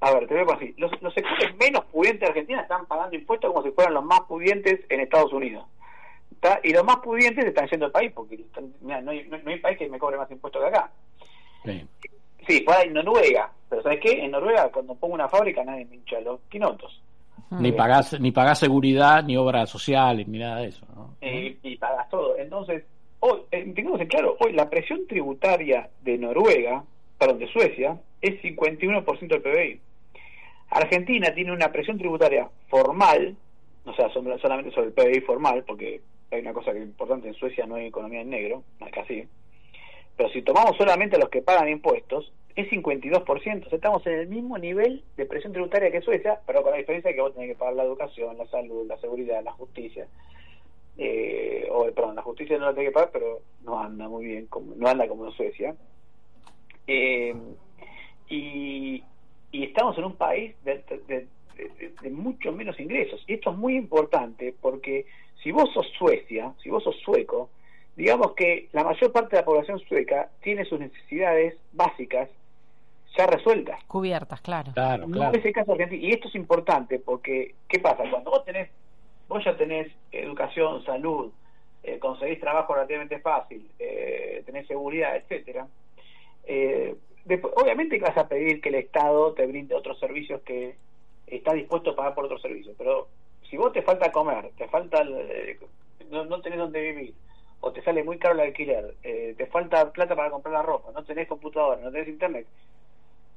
a 0.00 0.14
ver, 0.14 0.26
te 0.26 0.34
voy 0.34 0.54
a 0.54 0.58
decir, 0.58 0.74
los, 0.78 0.90
los 1.02 1.12
sectores 1.12 1.54
menos 1.56 1.84
pudientes 1.86 2.20
de 2.20 2.26
Argentina 2.28 2.62
están 2.62 2.86
pagando 2.86 3.16
impuestos 3.16 3.52
como 3.52 3.62
si 3.62 3.70
fueran 3.70 3.94
los 3.94 4.04
más 4.04 4.20
pudientes 4.22 4.80
en 4.88 5.00
Estados 5.00 5.32
Unidos. 5.32 5.66
Y 6.62 6.72
los 6.72 6.84
más 6.84 6.96
pudientes 6.96 7.44
están 7.44 7.68
yendo 7.68 7.86
al 7.86 7.92
país, 7.92 8.10
porque 8.14 8.42
no, 8.80 8.94
hay, 8.94 9.02
no, 9.02 9.10
hay, 9.10 9.58
país 9.58 9.76
que 9.76 9.90
me 9.90 9.98
cobre 9.98 10.16
más 10.16 10.30
impuestos 10.30 10.62
que 10.62 10.68
acá. 10.68 10.90
Sí, 11.64 11.86
sí 12.46 12.60
por 12.60 12.74
ahí 12.74 12.88
en 12.88 12.94
Noruega, 12.94 13.50
pero 13.68 13.82
¿sabes 13.82 14.00
qué? 14.00 14.24
En 14.24 14.30
Noruega 14.30 14.70
cuando 14.70 14.94
pongo 14.94 15.14
una 15.14 15.28
fábrica 15.28 15.64
nadie 15.64 15.84
me 15.86 15.96
hincha 15.96 16.20
los 16.20 16.40
quinotos. 16.48 17.00
Ni 17.50 17.72
pagás, 17.72 18.20
ni 18.20 18.30
pagás 18.30 18.60
seguridad, 18.60 19.24
ni 19.24 19.36
obras 19.36 19.68
sociales, 19.68 20.28
ni 20.28 20.38
nada 20.38 20.60
de 20.60 20.68
eso. 20.68 20.86
¿no? 20.94 21.16
Y, 21.20 21.58
y 21.64 21.76
pagas 21.76 22.08
todo. 22.08 22.36
Entonces, 22.36 22.84
hoy, 23.18 23.40
eh, 23.50 23.72
tengamos 23.74 24.00
en 24.00 24.06
claro, 24.06 24.36
hoy 24.38 24.52
la 24.52 24.70
presión 24.70 25.06
tributaria 25.08 25.88
de 26.02 26.16
Noruega, 26.16 26.84
perdón, 27.18 27.40
de 27.40 27.48
Suecia, 27.48 27.98
es 28.20 28.40
51% 28.42 29.28
del 29.28 29.42
PBI. 29.42 29.80
Argentina 30.70 31.34
tiene 31.34 31.52
una 31.52 31.72
presión 31.72 31.98
tributaria 31.98 32.48
formal, 32.68 33.36
o 33.84 33.94
sea, 33.94 34.08
solamente 34.10 34.70
sobre 34.70 34.88
el 34.88 34.92
PBI 34.92 35.20
formal, 35.22 35.64
porque 35.66 36.00
hay 36.30 36.40
una 36.40 36.52
cosa 36.52 36.72
que 36.72 36.78
es 36.78 36.84
importante, 36.84 37.28
en 37.28 37.34
Suecia 37.34 37.66
no 37.66 37.74
hay 37.74 37.86
economía 37.86 38.20
en 38.20 38.30
negro, 38.30 38.62
sí, 39.08 39.24
pero 40.20 40.32
si 40.34 40.42
tomamos 40.42 40.76
solamente 40.76 41.16
los 41.16 41.30
que 41.30 41.40
pagan 41.40 41.70
impuestos, 41.70 42.30
es 42.54 42.68
52%, 42.70 43.24
o 43.24 43.40
sea, 43.40 43.56
estamos 43.70 44.06
en 44.06 44.18
el 44.18 44.28
mismo 44.28 44.58
nivel 44.58 45.02
de 45.16 45.24
presión 45.24 45.54
tributaria 45.54 45.90
que 45.90 46.02
Suecia, 46.02 46.38
pero 46.46 46.62
con 46.62 46.72
la 46.72 46.76
diferencia 46.76 47.08
de 47.08 47.14
que 47.14 47.22
vos 47.22 47.32
tenés 47.32 47.48
que 47.48 47.54
pagar 47.54 47.72
la 47.72 47.84
educación, 47.84 48.36
la 48.36 48.44
salud, 48.48 48.86
la 48.86 48.98
seguridad, 48.98 49.42
la 49.42 49.52
justicia. 49.52 50.06
eh, 50.98 51.66
o 51.70 51.84
perdón, 51.84 52.16
la 52.16 52.22
justicia 52.22 52.58
no 52.58 52.66
la 52.66 52.74
tiene 52.74 52.90
que 52.90 52.92
pagar, 52.92 53.08
pero 53.14 53.40
no 53.64 53.80
anda 53.80 54.10
muy 54.10 54.26
bien, 54.26 54.46
como, 54.48 54.74
no 54.74 54.88
anda 54.88 55.08
como 55.08 55.24
en 55.24 55.32
Suecia. 55.32 55.74
Eh, 56.86 57.34
y, 58.28 59.02
y 59.52 59.64
estamos 59.64 59.96
en 59.96 60.04
un 60.04 60.16
país 60.16 60.54
de, 60.64 60.84
de, 61.08 61.28
de, 62.02 62.10
mucho 62.10 62.52
menos 62.52 62.78
ingresos. 62.78 63.24
Y 63.26 63.32
esto 63.32 63.52
es 63.52 63.56
muy 63.56 63.74
importante 63.74 64.54
porque 64.60 65.06
si 65.42 65.50
vos 65.50 65.72
sos 65.72 65.86
Suecia, 65.98 66.52
si 66.62 66.68
vos 66.68 66.84
sos 66.84 66.96
sueco, 66.96 67.48
digamos 68.00 68.32
que 68.32 68.68
la 68.72 68.82
mayor 68.82 69.12
parte 69.12 69.36
de 69.36 69.42
la 69.42 69.44
población 69.44 69.78
sueca 69.80 70.30
tiene 70.40 70.64
sus 70.64 70.80
necesidades 70.80 71.54
básicas 71.72 72.30
ya 73.16 73.26
resueltas. 73.26 73.82
Cubiertas, 73.84 74.40
claro. 74.40 74.72
Claro, 74.72 75.06
claro. 75.06 75.32
No 75.32 75.38
es 75.38 75.44
el 75.44 75.52
caso 75.52 75.72
argentino. 75.72 76.06
Y 76.06 76.12
esto 76.12 76.28
es 76.28 76.34
importante 76.34 76.98
porque, 76.98 77.54
¿qué 77.68 77.78
pasa? 77.78 78.04
Cuando 78.10 78.30
vos 78.30 78.44
tenés, 78.44 78.70
vos 79.28 79.44
ya 79.44 79.54
tenés 79.56 79.92
educación, 80.12 80.82
salud, 80.84 81.30
eh, 81.82 81.98
conseguís 81.98 82.40
trabajo 82.40 82.74
relativamente 82.74 83.18
fácil, 83.18 83.68
eh, 83.78 84.42
tenés 84.46 84.66
seguridad, 84.66 85.16
etcétera. 85.16 85.66
Eh, 86.44 86.94
obviamente 87.54 87.98
que 87.98 88.04
vas 88.04 88.16
a 88.16 88.28
pedir 88.28 88.62
que 88.62 88.70
el 88.70 88.76
Estado 88.76 89.34
te 89.34 89.46
brinde 89.46 89.74
otros 89.74 89.98
servicios 89.98 90.40
que 90.40 90.76
está 91.26 91.52
dispuesto 91.52 91.90
a 91.90 91.96
pagar 91.96 92.14
por 92.14 92.24
otros 92.24 92.40
servicios, 92.40 92.74
pero 92.78 93.08
si 93.50 93.58
vos 93.58 93.72
te 93.72 93.82
falta 93.82 94.10
comer, 94.10 94.50
te 94.56 94.68
falta, 94.68 95.02
eh, 95.02 95.58
no, 96.10 96.24
no 96.24 96.40
tenés 96.40 96.58
dónde 96.58 96.80
vivir, 96.80 97.14
o 97.60 97.72
te 97.72 97.82
sale 97.82 98.02
muy 98.02 98.18
caro 98.18 98.34
el 98.34 98.40
alquiler, 98.40 98.94
eh, 99.02 99.34
te 99.36 99.46
falta 99.46 99.92
plata 99.92 100.16
para 100.16 100.30
comprar 100.30 100.52
la 100.54 100.62
ropa, 100.62 100.92
no 100.92 101.04
tenés 101.04 101.28
computadora, 101.28 101.80
no 101.82 101.90
tenés 101.90 102.08
internet, 102.08 102.46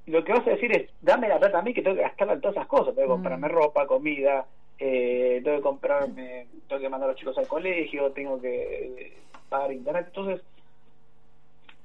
lo 0.06 0.24
que 0.24 0.34
vas 0.34 0.46
a 0.48 0.52
decir 0.52 0.72
es, 0.76 0.90
dame 1.02 1.28
la 1.30 1.40
plata 1.40 1.60
a 1.60 1.62
mí 1.62 1.74
que 1.74 1.82
tengo 1.82 1.96
que 1.96 2.04
gastarla 2.04 2.34
en 2.34 2.42
todas 2.42 2.58
esas 2.58 2.68
cosas, 2.68 2.96
tengo 2.96 3.08
que 3.08 3.14
comprarme 3.14 3.48
mm. 3.48 3.52
ropa, 3.52 3.88
comida, 3.88 4.46
eh, 4.80 5.42
tengo 5.44 5.58
que 5.58 5.64
comprarme, 5.64 6.48
tengo 6.68 6.82
que 6.82 6.90
mandar 6.90 7.10
a 7.10 7.12
los 7.14 7.20
chicos 7.20 7.38
al 7.38 7.48
colegio, 7.48 8.12
tengo 8.12 8.40
que 8.42 9.14
pagar 9.50 9.72
internet, 9.72 10.06
entonces 10.08 10.42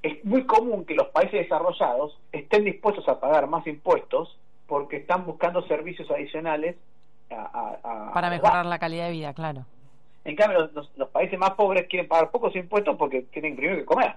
es 0.01 0.23
muy 0.23 0.45
común 0.45 0.85
que 0.85 0.95
los 0.95 1.07
países 1.09 1.41
desarrollados 1.41 2.17
estén 2.31 2.63
dispuestos 2.63 3.07
a 3.07 3.19
pagar 3.19 3.47
más 3.47 3.65
impuestos 3.67 4.37
porque 4.67 4.97
están 4.97 5.25
buscando 5.25 5.61
servicios 5.63 6.09
adicionales 6.11 6.75
para 8.13 8.29
mejorar 8.29 8.65
la 8.65 8.79
calidad 8.79 9.05
de 9.05 9.11
vida, 9.11 9.33
claro. 9.33 9.65
En 10.23 10.35
cambio, 10.35 10.69
los, 10.73 11.09
países 11.09 11.39
más 11.39 11.51
pobres 11.51 11.87
quieren 11.87 12.07
pagar 12.07 12.31
pocos 12.31 12.55
impuestos 12.55 12.95
porque 12.97 13.23
tienen 13.23 13.55
primero 13.55 13.77
que 13.77 13.85
comer. 13.85 14.15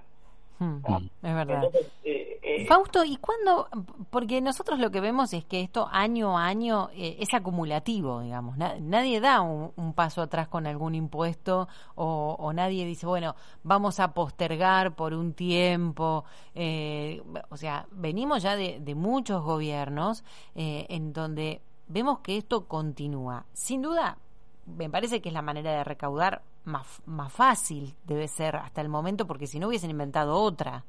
Hmm, 0.59 0.77
es 1.23 1.33
verdad. 1.33 1.63
Eh, 2.03 2.39
eh, 2.41 2.65
Fausto, 2.67 3.03
¿y 3.03 3.17
cuándo? 3.17 3.67
Porque 4.09 4.39
nosotros 4.39 4.79
lo 4.79 4.91
que 4.91 5.01
vemos 5.01 5.33
es 5.33 5.43
que 5.45 5.61
esto 5.61 5.89
año 5.91 6.37
a 6.37 6.45
año 6.45 6.89
eh, 6.93 7.17
es 7.19 7.33
acumulativo, 7.33 8.21
digamos. 8.21 8.57
nadie 8.57 9.19
da 9.19 9.41
un, 9.41 9.93
paso 9.93 10.21
atrás 10.21 10.47
con 10.47 10.67
algún 10.67 10.95
impuesto 10.95 11.67
o, 11.95 12.51
nadie 12.53 12.85
dice, 12.85 13.05
bueno, 13.05 13.35
vamos 13.63 13.99
a 13.99 14.13
postergar 14.13 14.95
por 14.95 15.13
un 15.13 15.33
tiempo. 15.33 16.25
o 16.55 17.57
sea, 17.57 17.87
venimos 17.91 18.43
ya 18.43 18.55
de, 18.55 18.79
de 18.79 18.95
muchos 18.95 19.43
gobiernos 19.43 20.23
en 20.55 21.13
donde 21.13 21.61
vemos 21.87 22.19
que 22.19 22.37
esto 22.37 22.67
continúa. 22.67 23.45
Sin 23.53 23.81
duda, 23.81 24.17
me 24.65 24.89
parece 24.89 25.21
que 25.21 25.29
es 25.29 25.33
la 25.33 25.41
manera 25.41 25.71
de 25.71 25.83
recaudar 25.83 26.41
más, 26.65 27.01
más 27.05 27.31
fácil, 27.31 27.95
debe 28.05 28.27
ser 28.27 28.55
hasta 28.55 28.81
el 28.81 28.89
momento, 28.89 29.27
porque 29.27 29.47
si 29.47 29.59
no 29.59 29.67
hubiesen 29.67 29.89
inventado 29.89 30.35
otra. 30.35 30.83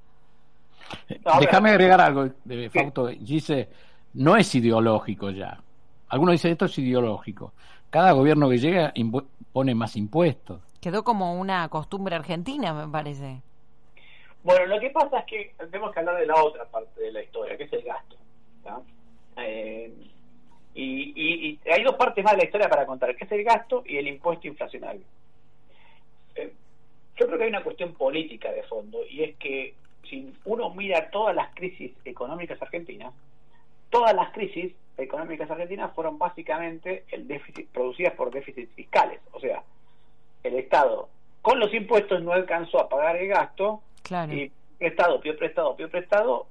Déjame 1.41 1.71
agregar 1.71 2.01
algo, 2.01 2.29
de 2.45 2.71
Fausto. 2.71 3.07
Dice, 3.07 3.69
no 4.15 4.37
es 4.37 4.55
ideológico 4.55 5.31
ya. 5.31 5.61
Algunos 6.09 6.35
dicen 6.35 6.53
esto 6.53 6.67
es 6.67 6.79
ideológico. 6.79 7.53
Cada 7.91 8.13
gobierno 8.13 8.49
que 8.49 8.59
llega 8.59 8.93
pone 9.53 9.75
más 9.75 9.97
impuestos. 9.97 10.61
Quedó 10.81 11.03
como 11.03 11.39
una 11.41 11.69
costumbre 11.69 12.15
argentina, 12.15 12.73
me 12.75 12.91
parece. 12.91 13.41
Bueno, 14.43 14.67
lo 14.67 14.79
que 14.79 14.91
pasa 14.91 15.21
es 15.21 15.25
que 15.27 15.55
tenemos 15.71 15.93
que 15.93 16.01
hablar 16.01 16.17
de 16.19 16.27
la 16.27 16.43
otra 16.43 16.65
parte 16.67 17.01
de 17.01 17.13
la 17.13 17.23
historia, 17.23 17.57
que 17.57 17.65
es 17.65 17.73
el 17.73 17.83
gasto. 17.83 18.17
Eh, 19.37 19.93
y, 20.75 21.59
hay 21.71 21.83
dos 21.83 21.95
partes 21.95 22.25
más 22.25 22.33
de 22.33 22.39
la 22.39 22.45
historia 22.45 22.69
para 22.69 22.87
contar, 22.87 23.15
que 23.15 23.25
es 23.25 23.33
el 23.33 23.45
gasto 23.45 23.83
y 23.87 23.97
el 23.97 24.09
impuesto 24.09 24.49
inflacionario. 24.49 25.03
Eh, 26.35 26.53
yo 27.17 27.27
creo 27.27 27.39
que 27.39 27.45
hay 27.45 27.51
una 27.51 27.63
cuestión 27.63 27.95
política 27.95 28.51
de 28.51 28.65
fondo, 28.65 28.99
y 29.09 29.23
es 29.23 29.37
que 29.37 29.75
si 30.09 30.33
uno 30.45 30.71
mira 30.71 31.11
todas 31.11 31.35
las 31.35 31.55
crisis 31.55 31.93
económicas 32.05 32.61
argentinas, 32.61 33.15
todas 33.91 34.15
las 34.15 34.33
crisis 34.33 34.73
económicas 34.97 35.51
argentinas 35.51 35.95
fueron 35.95 36.19
básicamente 36.19 37.05
el 37.11 37.27
déficit 37.29 37.69
producidas 37.69 38.15
por 38.15 38.31
déficits 38.31 38.73
fiscales. 38.75 39.21
O 39.33 39.41
sea, 39.41 39.63
el 40.43 40.55
Estado 40.57 41.09
con 41.45 41.61
los 41.61 41.75
impuestos 41.75 42.23
no 42.23 42.33
alcanzó 42.33 42.81
a 42.81 42.89
pagar 42.89 43.17
el 43.17 43.29
gasto 43.29 43.83
y 44.31 44.51
prestado, 44.79 45.21
pidió 45.21 45.37
prestado, 45.37 45.77
pidió 45.77 45.91
prestado 45.91 46.47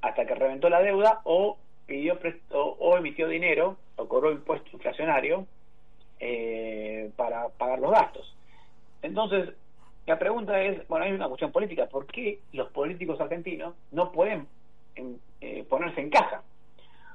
hasta 0.00 0.24
que 0.24 0.34
reventó 0.34 0.68
la 0.68 0.80
deuda 0.80 1.20
o 1.24 1.58
pidió 1.86 2.18
o, 2.52 2.96
emitió 2.96 3.28
dinero 3.28 3.76
o 3.96 4.08
cobró 4.08 4.32
impuesto 4.32 4.70
inflacionario 4.72 5.46
eh, 6.20 7.10
para 7.16 7.48
pagar 7.50 7.78
los 7.80 7.90
gastos. 7.90 8.34
Entonces, 9.02 9.50
la 10.06 10.18
pregunta 10.18 10.60
es, 10.60 10.86
bueno, 10.88 11.04
hay 11.04 11.12
una 11.12 11.28
cuestión 11.28 11.52
política, 11.52 11.86
¿por 11.86 12.06
qué 12.06 12.40
los 12.52 12.70
políticos 12.70 13.20
argentinos 13.20 13.74
no 13.90 14.12
pueden 14.12 14.46
eh, 15.40 15.64
ponerse 15.68 16.00
en 16.00 16.10
caja? 16.10 16.42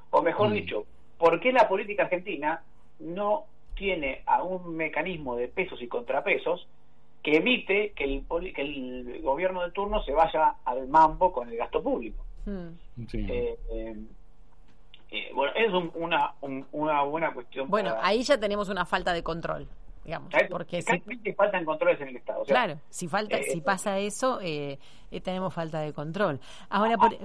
O 0.09 0.21
mejor 0.21 0.49
mm. 0.49 0.53
dicho, 0.53 0.85
¿por 1.17 1.39
qué 1.39 1.51
la 1.51 1.67
política 1.67 2.03
argentina 2.03 2.63
no 2.99 3.45
tiene 3.75 4.21
a 4.25 4.43
un 4.43 4.75
mecanismo 4.75 5.35
de 5.35 5.47
pesos 5.47 5.81
y 5.81 5.87
contrapesos 5.87 6.67
que 7.23 7.37
evite 7.37 7.91
que 7.91 8.03
el, 8.03 8.25
que 8.53 8.61
el 8.61 9.21
gobierno 9.21 9.63
de 9.63 9.71
turno 9.71 10.01
se 10.03 10.13
vaya 10.13 10.55
al 10.65 10.87
mambo 10.87 11.31
con 11.31 11.49
el 11.49 11.57
gasto 11.57 11.83
público? 11.83 12.23
Mm. 12.45 12.69
Eh, 13.13 13.57
eh, 15.11 15.31
bueno, 15.33 15.53
es 15.55 15.73
una, 15.95 16.33
una 16.71 17.01
buena 17.03 17.33
cuestión. 17.33 17.69
Bueno, 17.69 17.95
ahí 18.01 18.23
ya 18.23 18.37
tenemos 18.39 18.69
una 18.69 18.85
falta 18.85 19.13
de 19.13 19.23
control. 19.23 19.67
Digamos, 20.03 20.31
porque 20.49 20.81
si... 20.81 21.33
faltan 21.33 21.65
controles 21.65 21.99
en 21.99 22.07
el 22.07 22.15
Estado. 22.15 22.45
claro, 22.45 22.79
si 22.89 23.09
falta, 23.09 23.37
eh, 23.37 23.43
si 23.43 23.59
pasa 23.59 23.99
eso, 23.99 24.39
eh, 24.41 24.79
tenemos 25.21 25.53
falta 25.53 25.81
de 25.81 25.91
control. 25.91 26.39
Ahora, 26.69 26.97
por, 26.97 27.17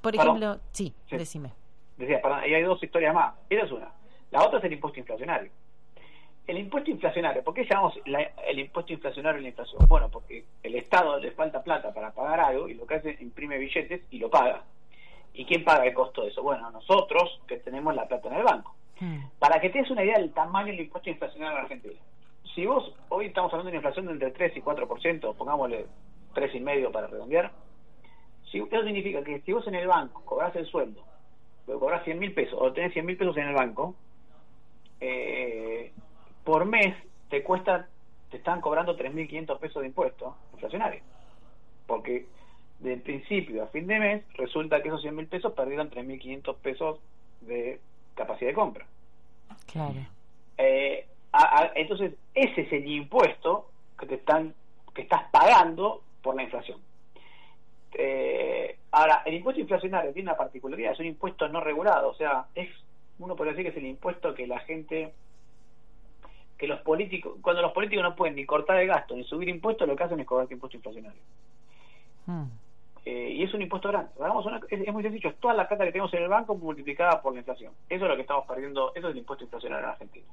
por 0.00 0.14
ejemplo, 0.14 0.60
sí, 0.70 0.94
decime. 1.10 1.52
Decía, 1.96 2.22
perdón, 2.22 2.42
y 2.46 2.54
hay 2.54 2.62
dos 2.62 2.80
historias 2.82 3.12
más. 3.12 3.34
Esa 3.48 3.64
es 3.64 3.72
una. 3.72 3.92
La 4.30 4.44
otra 4.44 4.60
es 4.60 4.64
el 4.64 4.74
impuesto 4.74 5.00
inflacionario. 5.00 5.50
El 6.46 6.58
impuesto 6.58 6.90
inflacionario, 6.90 7.44
¿por 7.44 7.54
qué 7.54 7.64
llamamos 7.64 7.94
el 8.04 8.58
impuesto 8.58 8.92
inflacionario 8.92 9.40
la 9.40 9.48
inflación? 9.48 9.86
Bueno, 9.86 10.08
porque 10.08 10.44
el 10.62 10.74
Estado 10.74 11.18
le 11.18 11.30
falta 11.32 11.62
plata 11.62 11.92
para 11.92 12.12
pagar 12.12 12.40
algo 12.40 12.68
y 12.68 12.74
lo 12.74 12.86
que 12.86 12.94
hace 12.94 13.10
es 13.10 13.20
imprime 13.20 13.58
billetes 13.58 14.02
y 14.10 14.18
lo 14.18 14.30
paga. 14.30 14.64
¿Y 15.34 15.44
quién 15.44 15.64
paga 15.64 15.86
el 15.86 15.94
costo 15.94 16.22
de 16.22 16.28
eso? 16.28 16.42
Bueno, 16.42 16.70
nosotros 16.70 17.40
que 17.46 17.58
tenemos 17.58 17.94
la 17.94 18.06
plata 18.06 18.28
en 18.28 18.34
el 18.34 18.42
banco. 18.42 18.74
Hmm. 18.98 19.20
Para 19.38 19.60
que 19.60 19.70
te 19.70 19.78
des 19.78 19.90
una 19.90 20.04
idea 20.04 20.18
del 20.18 20.32
tamaño 20.32 20.72
del 20.72 20.80
impuesto 20.80 21.10
inflacionario 21.10 21.56
en 21.56 21.62
Argentina. 21.64 22.00
Si 22.54 22.66
vos, 22.66 22.94
hoy 23.08 23.26
estamos 23.26 23.52
hablando 23.52 23.70
de 23.70 23.78
una 23.78 23.88
inflación 23.88 24.06
de 24.06 24.12
entre 24.12 24.30
3 24.32 24.56
y 24.56 24.60
4%, 24.60 25.34
pongámosle 25.36 25.86
3,5% 26.34 26.90
para 26.90 27.06
redondear, 27.06 27.52
si, 28.50 28.58
eso 28.58 28.82
significa 28.82 29.22
que 29.22 29.40
si 29.40 29.52
vos 29.52 29.66
en 29.68 29.76
el 29.76 29.86
banco 29.86 30.22
cobras 30.24 30.54
el 30.56 30.66
sueldo, 30.66 31.02
pero 31.64 31.78
cobras 31.78 32.04
100 32.04 32.18
mil 32.18 32.34
pesos, 32.34 32.58
o 32.60 32.72
tenés 32.72 32.92
100 32.92 33.06
mil 33.06 33.16
pesos 33.16 33.36
en 33.36 33.48
el 33.48 33.54
banco, 33.54 33.94
eh, 35.00 35.92
por 36.44 36.64
mes 36.64 36.96
te 37.28 37.42
cuesta, 37.42 37.88
te 38.30 38.38
están 38.38 38.60
cobrando 38.60 38.96
3.500 38.96 39.58
pesos 39.58 39.82
de 39.82 39.88
impuesto 39.88 40.36
inflacionario. 40.52 41.02
Porque 41.86 42.26
de 42.80 42.96
principio 42.96 43.62
a 43.62 43.66
fin 43.68 43.86
de 43.86 43.98
mes, 43.98 44.24
resulta 44.34 44.82
que 44.82 44.88
esos 44.88 45.02
100 45.02 45.14
mil 45.14 45.26
pesos 45.26 45.52
perdieron 45.52 45.90
3.500 45.90 46.56
pesos 46.56 46.98
de 47.42 47.78
capacidad 48.14 48.50
de 48.50 48.54
compra. 48.54 48.86
Claro. 49.70 49.94
Eh, 50.58 51.06
entonces, 51.74 52.14
ese 52.34 52.62
es 52.62 52.72
el 52.72 52.86
impuesto 52.88 53.70
que 53.98 54.06
te 54.06 54.14
están 54.16 54.54
que 54.94 55.02
estás 55.02 55.22
pagando 55.30 56.02
por 56.22 56.34
la 56.34 56.42
inflación. 56.42 56.78
Eh, 57.92 58.76
ahora, 58.90 59.22
el 59.24 59.34
impuesto 59.34 59.60
inflacionario 59.60 60.12
tiene 60.12 60.30
una 60.30 60.36
particularidad, 60.36 60.92
es 60.92 61.00
un 61.00 61.06
impuesto 61.06 61.48
no 61.48 61.60
regulado, 61.60 62.08
o 62.08 62.14
sea, 62.14 62.46
es 62.54 62.68
uno 63.18 63.36
puede 63.36 63.50
decir 63.50 63.64
que 63.64 63.70
es 63.70 63.76
el 63.76 63.86
impuesto 63.86 64.34
que 64.34 64.46
la 64.46 64.60
gente 64.60 65.12
que 66.58 66.66
los 66.66 66.80
políticos, 66.80 67.38
cuando 67.40 67.62
los 67.62 67.72
políticos 67.72 68.02
no 68.02 68.16
pueden 68.16 68.34
ni 68.34 68.44
cortar 68.44 68.78
el 68.78 68.88
gasto 68.88 69.16
ni 69.16 69.24
subir 69.24 69.48
impuestos, 69.48 69.88
lo 69.88 69.96
que 69.96 70.04
hacen 70.04 70.20
es 70.20 70.26
cobrar 70.26 70.50
impuesto 70.50 70.76
inflacionario. 70.76 71.20
Hmm. 72.26 72.48
Eh, 73.04 73.30
y 73.32 73.42
es 73.42 73.54
un 73.54 73.62
impuesto 73.62 73.88
grande. 73.88 74.10
es, 74.68 74.92
muy 74.92 75.02
sencillo, 75.02 75.30
es 75.30 75.36
toda 75.38 75.54
la 75.54 75.66
plata 75.66 75.84
que 75.84 75.92
tenemos 75.92 76.12
en 76.14 76.22
el 76.22 76.28
banco 76.28 76.54
multiplicada 76.54 77.20
por 77.22 77.32
la 77.32 77.40
inflación. 77.40 77.72
Eso 77.88 78.04
es 78.04 78.10
lo 78.10 78.16
que 78.16 78.22
estamos 78.22 78.44
perdiendo, 78.46 78.92
eso 78.94 79.08
es 79.08 79.12
el 79.12 79.18
impuesto 79.18 79.44
inflacionario 79.44 79.86
en 79.86 79.92
Argentina. 79.92 80.26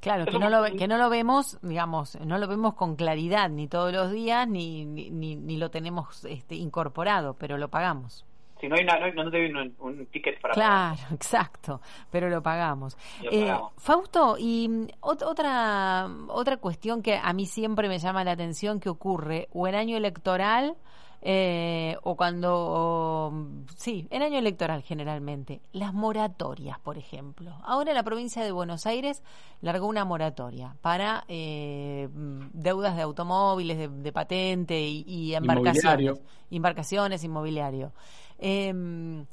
Claro, 0.00 0.24
que 0.24 0.38
no, 0.38 0.48
lo, 0.48 0.64
que 0.64 0.88
no 0.88 0.96
lo 0.96 1.10
vemos, 1.10 1.58
digamos, 1.60 2.18
no 2.20 2.38
lo 2.38 2.48
vemos 2.48 2.74
con 2.74 2.96
claridad 2.96 3.50
ni 3.50 3.68
todos 3.68 3.92
los 3.92 4.10
días, 4.10 4.48
ni, 4.48 4.86
ni, 4.86 5.36
ni 5.36 5.56
lo 5.58 5.70
tenemos 5.70 6.24
este, 6.24 6.54
incorporado, 6.54 7.34
pero 7.34 7.58
lo 7.58 7.68
pagamos. 7.68 8.24
Si 8.60 8.68
no 8.68 8.76
hay, 8.76 8.84
una, 8.84 9.10
no, 9.10 9.30
te 9.30 9.40
viene 9.40 9.72
un, 9.78 10.06
ticket 10.06 10.38
para 10.40 10.52
Claro, 10.52 11.00
exacto, 11.14 11.80
pero 12.10 12.28
lo 12.28 12.42
pagamos. 12.42 12.96
Eh, 13.30 13.52
Fausto, 13.78 14.36
y 14.38 14.68
mm, 14.68 14.86
otra, 15.00 16.08
otra 16.28 16.56
cuestión 16.58 17.02
que 17.02 17.16
a 17.16 17.32
mí 17.32 17.46
siempre 17.46 17.88
me 17.88 17.98
llama 17.98 18.22
la 18.22 18.32
atención 18.32 18.78
que 18.78 18.90
ocurre, 18.90 19.48
o 19.52 19.66
en 19.66 19.74
año 19.74 19.96
electoral, 19.96 20.76
eh, 21.22 21.96
o 22.02 22.16
cuando, 22.16 23.32
sí, 23.76 24.06
en 24.10 24.22
año 24.22 24.38
electoral 24.38 24.82
generalmente, 24.82 25.60
las 25.72 25.92
moratorias, 25.92 26.78
por 26.80 26.96
ejemplo. 26.96 27.54
Ahora 27.62 27.92
la 27.92 28.02
provincia 28.02 28.42
de 28.42 28.52
Buenos 28.52 28.86
Aires 28.86 29.22
largó 29.60 29.86
una 29.86 30.06
moratoria 30.06 30.76
para 30.80 31.24
eh, 31.28 32.08
deudas 32.54 32.96
de 32.96 33.02
automóviles, 33.02 33.90
de, 34.02 34.12
patente 34.12 34.80
y, 34.80 35.34
embarcaciones, 35.34 36.20
embarcaciones, 36.50 37.22
inmobiliario. 37.22 37.92
Em, 38.38 39.26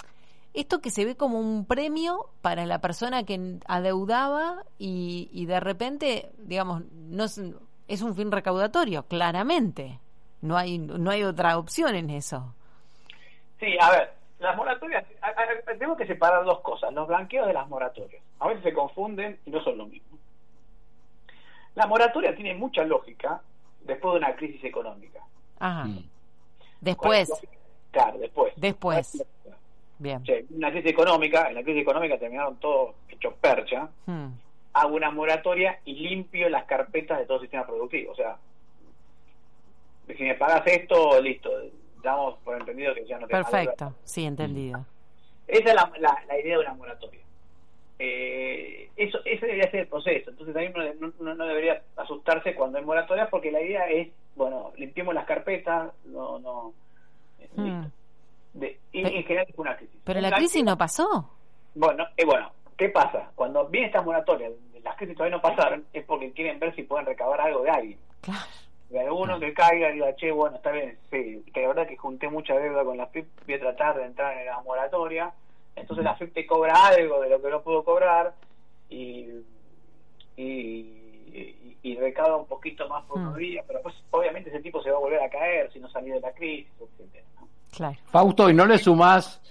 esto 0.53 0.81
que 0.81 0.89
se 0.89 1.05
ve 1.05 1.15
como 1.15 1.39
un 1.39 1.65
premio 1.65 2.31
para 2.41 2.65
la 2.65 2.81
persona 2.81 3.23
que 3.23 3.59
adeudaba 3.65 4.65
y, 4.77 5.29
y 5.31 5.45
de 5.45 5.59
repente, 5.61 6.31
digamos, 6.37 6.83
no 6.91 7.23
es, 7.23 7.41
es 7.87 8.01
un 8.01 8.13
fin 8.13 8.29
recaudatorio, 8.31 9.03
claramente. 9.07 10.01
No 10.41 10.57
hay, 10.57 10.77
no 10.77 11.09
hay 11.09 11.23
otra 11.23 11.57
opción 11.57 11.95
en 11.95 12.09
eso. 12.09 12.53
Sí, 13.59 13.75
a 13.79 13.89
ver, 13.89 14.13
las 14.39 14.55
moratorias, 14.55 15.05
tengo 15.79 15.97
que 15.97 16.05
separar 16.05 16.45
dos 16.45 16.59
cosas, 16.61 16.93
los 16.93 17.07
blanqueos 17.07 17.47
de 17.47 17.53
las 17.53 17.67
moratorias. 17.67 18.21
A 18.39 18.47
veces 18.47 18.63
se 18.63 18.73
confunden 18.73 19.39
y 19.45 19.49
no 19.49 19.63
son 19.63 19.77
lo 19.77 19.87
mismo. 19.87 20.17
La 21.75 21.87
moratoria 21.87 22.35
tiene 22.35 22.53
mucha 22.53 22.83
lógica 22.83 23.41
después 23.81 24.13
de 24.13 24.19
una 24.19 24.35
crisis 24.35 24.63
económica. 24.63 25.19
Ajá. 25.59 25.85
Mm. 25.85 26.03
Después. 26.81 27.31
Claro, 27.91 28.17
después. 28.19 28.53
Después. 28.57 29.25
Bien. 29.99 30.21
una 30.51 30.69
crisis 30.69 30.91
económica, 30.91 31.49
en 31.49 31.55
la 31.55 31.63
crisis 31.63 31.81
económica 31.81 32.19
terminaron 32.19 32.57
todos 32.57 32.95
hechos 33.09 33.33
percha. 33.41 33.89
Hmm. 34.05 34.27
Hago 34.73 34.95
una 34.95 35.09
moratoria 35.09 35.79
y 35.85 35.95
limpio 35.95 36.49
las 36.49 36.65
carpetas 36.65 37.17
de 37.17 37.25
todo 37.25 37.37
el 37.37 37.41
sistema 37.41 37.65
productivo. 37.65 38.11
O 38.11 38.15
sea, 38.15 38.37
si 40.15 40.23
me 40.23 40.35
pagas 40.35 40.65
esto, 40.65 41.19
listo, 41.21 41.49
damos 42.01 42.37
por 42.39 42.57
entendido 42.57 42.93
que 42.93 43.05
ya 43.05 43.19
no 43.19 43.27
te 43.27 43.33
Perfecto, 43.33 43.95
sí, 44.03 44.25
entendido. 44.25 44.85
Esa 45.47 45.69
es 45.69 45.75
la, 45.75 45.91
la, 46.27 46.39
idea 46.39 46.57
de 46.57 46.63
una 46.63 46.73
moratoria. 46.73 47.21
Eh, 47.99 48.89
eso 48.95 49.19
ese 49.25 49.45
debería 49.45 49.71
ser 49.71 49.81
el 49.81 49.87
proceso. 49.87 50.29
Entonces 50.29 50.53
también 50.53 50.73
no, 51.19 51.33
no, 51.35 51.45
debería 51.45 51.81
asustarse 51.95 52.53
cuando 52.53 52.77
hay 52.77 52.85
moratoria 52.85 53.29
porque 53.29 53.51
la 53.51 53.61
idea 53.61 53.89
es, 53.89 54.09
bueno, 54.35 54.71
limpiemos 54.77 55.13
las 55.13 55.25
carpetas, 55.25 55.91
no, 56.05 56.39
no. 56.39 56.73
Eh, 57.39 57.47
hmm. 57.55 57.85
y 58.91 58.99
en 58.99 59.23
general 59.23 59.47
es 59.49 59.57
una 59.57 59.77
crisis. 59.77 59.99
Pero 60.03 60.21
la, 60.21 60.31
crisis 60.31 60.63
no 60.63 60.77
pasó. 60.77 61.29
Bueno, 61.75 62.05
eh, 62.15 62.25
bueno, 62.25 62.51
¿qué 62.77 62.89
pasa? 62.89 63.31
Cuando 63.35 63.67
viene 63.67 63.87
esta 63.87 64.01
moratoria, 64.01 64.49
las 64.83 64.95
crisis 64.95 65.15
todavía 65.15 65.37
no 65.37 65.41
pasaron, 65.41 65.85
es 65.93 66.03
porque 66.05 66.31
quieren 66.31 66.59
ver 66.59 66.75
si 66.75 66.83
pueden 66.83 67.05
recabar 67.05 67.39
algo 67.41 67.63
de 67.63 67.69
alguien. 67.69 67.99
Claro 68.21 68.66
de 68.89 68.99
alguno 68.99 69.39
que 69.39 69.53
caiga 69.53 69.89
y 69.89 69.95
diga, 69.95 70.15
che, 70.15 70.31
bueno, 70.31 70.57
está 70.57 70.71
bien, 70.71 70.97
sí, 71.11 71.43
que 71.53 71.61
la 71.61 71.67
verdad 71.69 71.87
que 71.87 71.97
junté 71.97 72.29
mucha 72.29 72.55
deuda 72.55 72.83
con 72.83 72.97
la 72.97 73.07
FIP, 73.07 73.27
voy 73.45 73.55
a 73.55 73.59
tratar 73.59 73.97
de 73.97 74.05
entrar 74.05 74.37
en 74.37 74.45
la 74.45 74.61
moratoria, 74.61 75.33
entonces 75.75 76.05
la 76.05 76.15
FIP 76.15 76.33
te 76.33 76.45
cobra 76.45 76.87
algo 76.87 77.21
de 77.21 77.29
lo 77.29 77.41
que 77.41 77.49
no 77.49 77.61
puedo 77.61 77.83
cobrar 77.83 78.33
y, 78.89 79.27
y, 80.37 81.77
y, 81.83 81.95
recauda 81.97 82.37
un 82.37 82.47
poquito 82.47 82.87
más 82.87 83.03
por 83.05 83.17
unos 83.17 83.35
mm. 83.35 83.37
días, 83.37 83.65
pero 83.67 83.81
pues 83.81 83.95
obviamente 84.11 84.49
ese 84.49 84.61
tipo 84.61 84.81
se 84.81 84.91
va 84.91 84.97
a 84.97 85.01
volver 85.01 85.21
a 85.21 85.29
caer 85.29 85.71
si 85.71 85.79
no 85.79 85.89
salió 85.89 86.15
de 86.15 86.21
la 86.21 86.31
crisis, 86.31 86.71
etc. 86.79 87.23
Claro. 87.75 87.97
Fausto, 88.05 88.49
y 88.49 88.53
no 88.53 88.65
le 88.65 88.77
sumás 88.77 89.41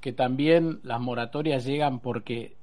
que 0.00 0.12
también 0.12 0.80
las 0.84 1.00
moratorias 1.00 1.64
llegan 1.64 1.98
porque 1.98 2.56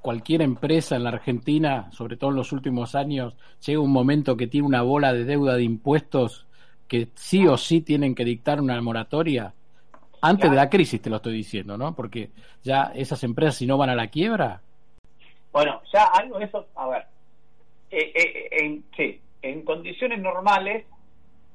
cualquier 0.00 0.42
empresa 0.42 0.96
en 0.96 1.04
la 1.04 1.10
Argentina, 1.10 1.90
sobre 1.92 2.16
todo 2.16 2.30
en 2.30 2.36
los 2.36 2.52
últimos 2.52 2.94
años, 2.94 3.34
llega 3.64 3.80
un 3.80 3.92
momento 3.92 4.36
que 4.36 4.46
tiene 4.46 4.66
una 4.66 4.82
bola 4.82 5.12
de 5.12 5.24
deuda 5.24 5.56
de 5.56 5.62
impuestos 5.62 6.46
que 6.88 7.08
sí 7.14 7.46
o 7.46 7.56
sí 7.56 7.82
tienen 7.82 8.14
que 8.14 8.24
dictar 8.24 8.60
una 8.60 8.80
moratoria. 8.80 9.54
Antes 10.22 10.50
de 10.50 10.56
la 10.56 10.68
crisis 10.68 11.00
te 11.00 11.08
lo 11.08 11.16
estoy 11.16 11.34
diciendo, 11.34 11.78
¿no? 11.78 11.94
Porque 11.94 12.30
ya 12.62 12.92
esas 12.94 13.22
empresas 13.24 13.56
si 13.56 13.66
no 13.66 13.78
van 13.78 13.90
a 13.90 13.94
la 13.94 14.08
quiebra. 14.08 14.60
Bueno, 15.52 15.80
ya 15.92 16.04
algo 16.06 16.38
de 16.38 16.44
eso, 16.44 16.66
a 16.74 16.88
ver, 16.88 17.06
eh, 17.90 18.12
eh, 18.14 18.48
en, 18.52 18.84
sí, 18.96 19.20
en 19.42 19.62
condiciones 19.62 20.20
normales, 20.20 20.86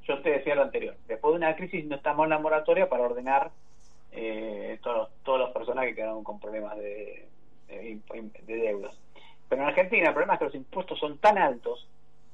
yo 0.08 0.20
te 0.22 0.32
decía 0.32 0.56
lo 0.56 0.64
anterior, 0.64 0.96
después 1.08 1.34
de 1.34 1.38
una 1.38 1.56
crisis 1.56 1.86
no 1.86 1.96
estamos 1.96 2.26
en 2.26 2.32
la 2.32 2.40
moratoria 2.40 2.90
para 2.90 3.04
ordenar 3.04 3.52
eh, 4.12 4.80
todos, 4.84 5.10
todas 5.24 5.42
las 5.42 5.52
personas 5.52 5.86
que 5.86 5.96
quedaron 5.96 6.24
con 6.24 6.40
problemas 6.40 6.78
de, 6.78 7.28
de, 7.68 8.00
deudas. 8.46 8.96
Pero 9.50 9.62
en 9.62 9.68
Argentina 9.68 10.08
el 10.08 10.14
problema 10.14 10.34
es 10.34 10.40
que 10.40 10.46
los 10.46 10.56
impuestos 10.56 11.00
son 11.00 11.18
tan 11.18 11.38
altos 11.38 11.88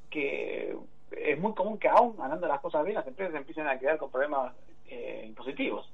que 0.10 0.76
es 1.12 1.40
muy 1.40 1.54
común 1.54 1.78
que 1.78 1.90
aún 1.90 2.16
ganando 2.18 2.48
las 2.48 2.62
cosas 2.62 2.84
bien 2.84 2.96
las 2.96 3.08
empresas 3.08 3.36
empiecen 3.36 3.68
a 3.68 3.78
quedar 3.78 3.98
con 3.98 4.12
problemas 4.12 4.54
eh, 4.88 5.24
impositivos. 5.28 5.90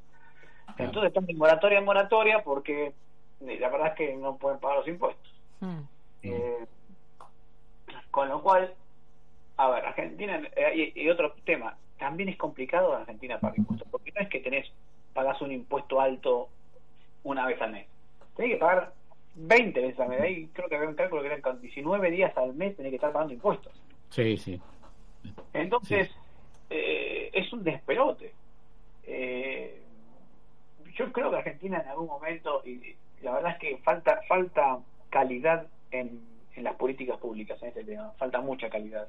Entonces 0.78 1.10
están 1.10 1.26
de 1.26 1.34
moratoria 1.34 1.80
en 1.80 1.86
moratoria 1.86 2.44
porque 2.44 2.94
eh, 3.42 3.58
la 3.60 3.70
verdad 3.70 3.88
es 3.90 3.94
que 3.96 4.16
no 4.16 4.38
pueden 4.38 4.60
pagar 4.60 4.80
los 4.80 4.88
impuestos. 4.88 5.34
Hmm. 5.60 5.82
Eh, 6.24 6.66
con 8.12 8.30
lo 8.30 8.42
cual, 8.42 8.74
a 9.58 9.70
ver, 9.70 9.86
Argentina, 9.86 10.42
y, 10.74 11.10
otro 11.10 11.34
tema, 11.46 11.78
también 12.00 12.30
es 12.30 12.38
complicado 12.38 12.94
en 12.94 13.02
Argentina 13.02 13.40
pagar 13.40 13.58
impuestos, 13.60 13.88
porque 13.90 14.12
no 14.12 14.22
es 14.22 14.30
que 14.30 14.40
tenés, 14.40 14.72
pagas 15.14 15.42
un 15.42 15.52
impuesto 15.52 16.02
alto 16.02 16.50
una 17.24 17.46
vez 17.46 17.62
al 17.62 17.72
mes. 17.72 17.88
Tenés 18.36 18.54
que 18.54 18.58
pagar 18.58 18.94
20 19.38 19.82
veces 19.82 20.00
al 20.00 20.10
mes. 20.10 20.22
Ahí 20.22 20.50
creo 20.54 20.68
que 20.68 20.76
había 20.76 20.90
un 20.90 20.96
cálculo 20.96 21.22
que 21.22 21.28
eran 21.28 21.42
con 21.42 21.62
19 21.62 22.12
días 22.12 22.36
al 22.38 22.54
mes 22.54 22.76
tenés 22.76 22.90
que 22.90 22.96
estar 22.96 23.12
pagando 23.12 23.34
impuestos. 23.34 23.72
Sí, 24.10 24.38
sí. 24.38 24.60
Entonces, 25.54 26.10
Eh, 26.70 27.30
es 27.32 27.54
un 27.54 27.64
despelote. 27.64 28.34
Eh, 29.06 29.80
yo 30.96 31.12
creo 31.14 31.30
que 31.32 31.38
Argentina 31.38 31.80
en 31.82 31.88
algún 31.88 32.08
momento, 32.08 32.62
y 32.66 32.96
la 33.22 33.32
verdad 33.32 33.52
es 33.54 33.60
que 33.60 33.78
falta 33.78 34.20
falta 34.28 34.80
calidad 35.10 35.66
en, 35.92 36.20
en 36.56 36.64
las 36.66 36.76
políticas 36.76 37.18
públicas 37.20 37.62
en 37.62 37.70
este 37.70 37.86
tema, 37.86 38.12
falta 38.18 38.42
mucha 38.42 38.70
calidad. 38.70 39.08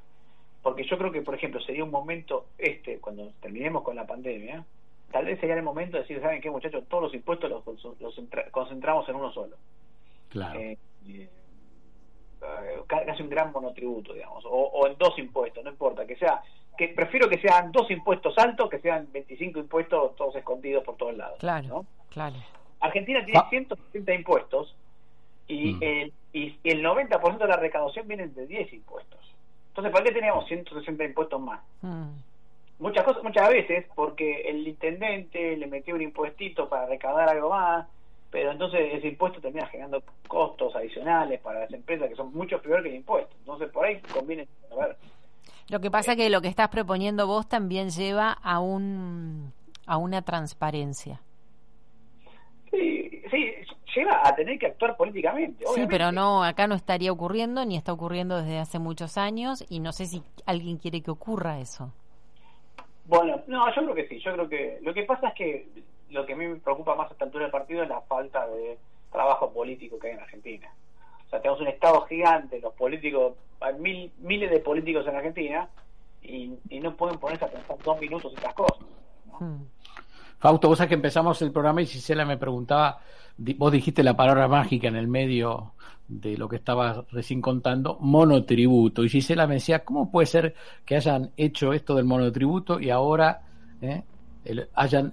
Porque 0.62 0.84
yo 0.84 0.98
creo 0.98 1.10
que, 1.10 1.22
por 1.22 1.34
ejemplo, 1.34 1.60
sería 1.60 1.82
un 1.82 1.90
momento 1.90 2.46
este, 2.58 2.98
cuando 2.98 3.32
terminemos 3.40 3.82
con 3.82 3.96
la 3.96 4.06
pandemia, 4.06 4.64
tal 5.10 5.24
vez 5.24 5.40
sería 5.40 5.56
el 5.56 5.62
momento 5.62 5.96
de 5.96 6.02
decir, 6.02 6.20
¿saben 6.20 6.40
qué 6.40 6.50
muchachos? 6.50 6.84
Todos 6.88 7.04
los 7.04 7.14
impuestos 7.14 7.50
los, 7.50 7.64
los 8.00 8.20
concentramos 8.52 9.08
en 9.08 9.16
uno 9.16 9.32
solo. 9.32 9.56
Claro. 10.28 10.60
Eh, 10.60 10.78
eh, 11.06 11.28
casi 12.86 13.22
un 13.22 13.30
gran 13.30 13.52
monotributo, 13.52 14.12
digamos, 14.12 14.44
o, 14.46 14.86
en 14.86 14.96
dos 14.96 15.18
impuestos, 15.18 15.64
no 15.64 15.70
importa, 15.70 16.06
que 16.06 16.16
sea, 16.16 16.42
que 16.76 16.88
prefiero 16.88 17.28
que 17.28 17.40
sean 17.40 17.72
dos 17.72 17.90
impuestos 17.90 18.36
altos 18.38 18.70
que 18.70 18.78
sean 18.78 19.08
25 19.12 19.58
impuestos 19.58 20.14
todos 20.16 20.36
escondidos 20.36 20.84
por 20.84 20.96
todos 20.96 21.16
lados. 21.16 21.38
Claro, 21.40 21.84
claro. 22.10 22.36
Argentina 22.80 23.24
tiene 23.24 23.40
160 23.50 24.14
impuestos 24.14 24.76
y, 25.48 25.72
mm. 25.72 25.82
el, 25.82 26.12
y 26.32 26.58
el 26.62 26.84
90% 26.84 27.38
de 27.38 27.48
la 27.48 27.56
recaudación 27.56 28.06
viene 28.06 28.28
de 28.28 28.46
10 28.46 28.72
impuestos. 28.72 29.18
Entonces, 29.68 29.92
¿para 29.92 30.04
qué 30.04 30.12
tenemos 30.12 30.46
160 30.46 31.04
impuestos 31.04 31.40
más? 31.40 31.60
Mm. 31.82 32.10
Muchas 32.78 33.04
cosas, 33.04 33.24
muchas 33.24 33.48
veces, 33.48 33.86
porque 33.96 34.42
el 34.42 34.66
intendente 34.66 35.56
le 35.56 35.66
metió 35.66 35.96
un 35.96 36.02
impuestito 36.02 36.68
para 36.68 36.86
recaudar 36.86 37.28
algo 37.28 37.50
más, 37.50 37.88
pero 38.30 38.52
entonces 38.52 38.94
ese 38.94 39.08
impuesto 39.08 39.40
termina 39.40 39.66
generando 39.66 40.02
costos 40.26 40.74
adicionales 40.76 41.40
para 41.40 41.60
las 41.60 41.72
empresas 41.72 42.08
que 42.08 42.16
son 42.16 42.32
mucho 42.32 42.60
peor 42.60 42.82
que 42.82 42.90
el 42.90 42.96
impuesto. 42.96 43.34
Entonces 43.40 43.70
por 43.70 43.86
ahí 43.86 44.00
conviene 44.12 44.46
a 44.70 44.86
ver. 44.86 44.96
Lo 45.68 45.80
que 45.80 45.90
pasa 45.90 46.12
es 46.12 46.18
que 46.18 46.30
lo 46.30 46.40
que 46.40 46.48
estás 46.48 46.68
proponiendo 46.68 47.26
vos 47.26 47.48
también 47.48 47.90
lleva 47.90 48.32
a 48.32 48.60
un 48.60 49.52
a 49.86 49.96
una 49.96 50.22
transparencia. 50.22 51.20
Sí, 52.70 53.22
sí, 53.30 53.54
lleva 53.94 54.20
a 54.22 54.34
tener 54.34 54.58
que 54.58 54.66
actuar 54.66 54.96
políticamente. 54.96 55.64
Sí, 55.74 55.86
pero 55.88 56.12
no, 56.12 56.44
acá 56.44 56.66
no 56.66 56.74
estaría 56.74 57.10
ocurriendo 57.10 57.64
ni 57.64 57.76
está 57.76 57.94
ocurriendo 57.94 58.36
desde 58.36 58.58
hace 58.58 58.78
muchos 58.78 59.16
años 59.16 59.64
y 59.70 59.80
no 59.80 59.92
sé 59.92 60.04
si 60.04 60.22
alguien 60.44 60.76
quiere 60.76 61.00
que 61.00 61.10
ocurra 61.10 61.60
eso. 61.60 61.92
Bueno, 63.06 63.40
no, 63.46 63.74
yo 63.74 63.82
creo 63.82 63.94
que 63.94 64.08
sí. 64.08 64.18
Yo 64.20 64.34
creo 64.34 64.48
que 64.48 64.78
lo 64.82 64.92
que 64.92 65.04
pasa 65.04 65.28
es 65.28 65.34
que 65.34 65.68
lo 66.10 66.26
que 66.26 66.32
a 66.32 66.36
mí 66.36 66.46
me 66.46 66.56
preocupa 66.56 66.94
más 66.94 67.08
a 67.08 67.12
esta 67.12 67.24
altura 67.24 67.44
del 67.44 67.52
partido 67.52 67.82
es 67.82 67.88
la 67.88 68.00
falta 68.02 68.46
de 68.46 68.78
trabajo 69.10 69.52
político 69.52 69.98
que 69.98 70.08
hay 70.08 70.14
en 70.14 70.20
Argentina. 70.20 70.68
O 71.26 71.30
sea, 71.30 71.40
tenemos 71.40 71.60
un 71.60 71.68
Estado 71.68 72.00
gigante, 72.02 72.60
los 72.60 72.74
políticos, 72.74 73.34
hay 73.60 73.74
mil, 73.74 74.12
miles 74.18 74.50
de 74.50 74.60
políticos 74.60 75.06
en 75.06 75.16
Argentina 75.16 75.68
y, 76.22 76.58
no 76.80 76.96
pueden 76.96 77.18
ponerse 77.18 77.44
a 77.44 77.48
pensar 77.48 77.76
dos 77.84 78.00
minutos 78.00 78.32
estas 78.34 78.54
cosas. 78.54 78.86
Hmm. 79.38 79.62
Fausto, 80.38 80.68
vos 80.68 80.78
sabés 80.78 80.88
que 80.88 80.94
empezamos 80.94 81.42
el 81.42 81.52
programa 81.52 81.82
y 81.82 81.86
Gisela 81.86 82.24
me 82.24 82.36
preguntaba, 82.36 83.00
vos 83.36 83.72
dijiste 83.72 84.02
la 84.02 84.16
palabra 84.16 84.46
mágica 84.46 84.88
en 84.88 84.96
el 84.96 85.08
medio 85.08 85.72
de 86.06 86.38
lo 86.38 86.48
que 86.48 86.56
estabas 86.56 87.04
recién 87.10 87.40
contando, 87.42 87.98
monotributo. 88.00 89.04
Y 89.04 89.08
Gisela 89.08 89.46
me 89.46 89.54
decía, 89.54 89.84
¿cómo 89.84 90.10
puede 90.10 90.26
ser 90.26 90.54
que 90.84 90.96
hayan 90.96 91.32
hecho 91.36 91.72
esto 91.72 91.94
del 91.94 92.04
monotributo 92.04 92.80
y 92.80 92.90
ahora 92.90 93.42
eh, 93.82 94.02
hayan 94.74 95.12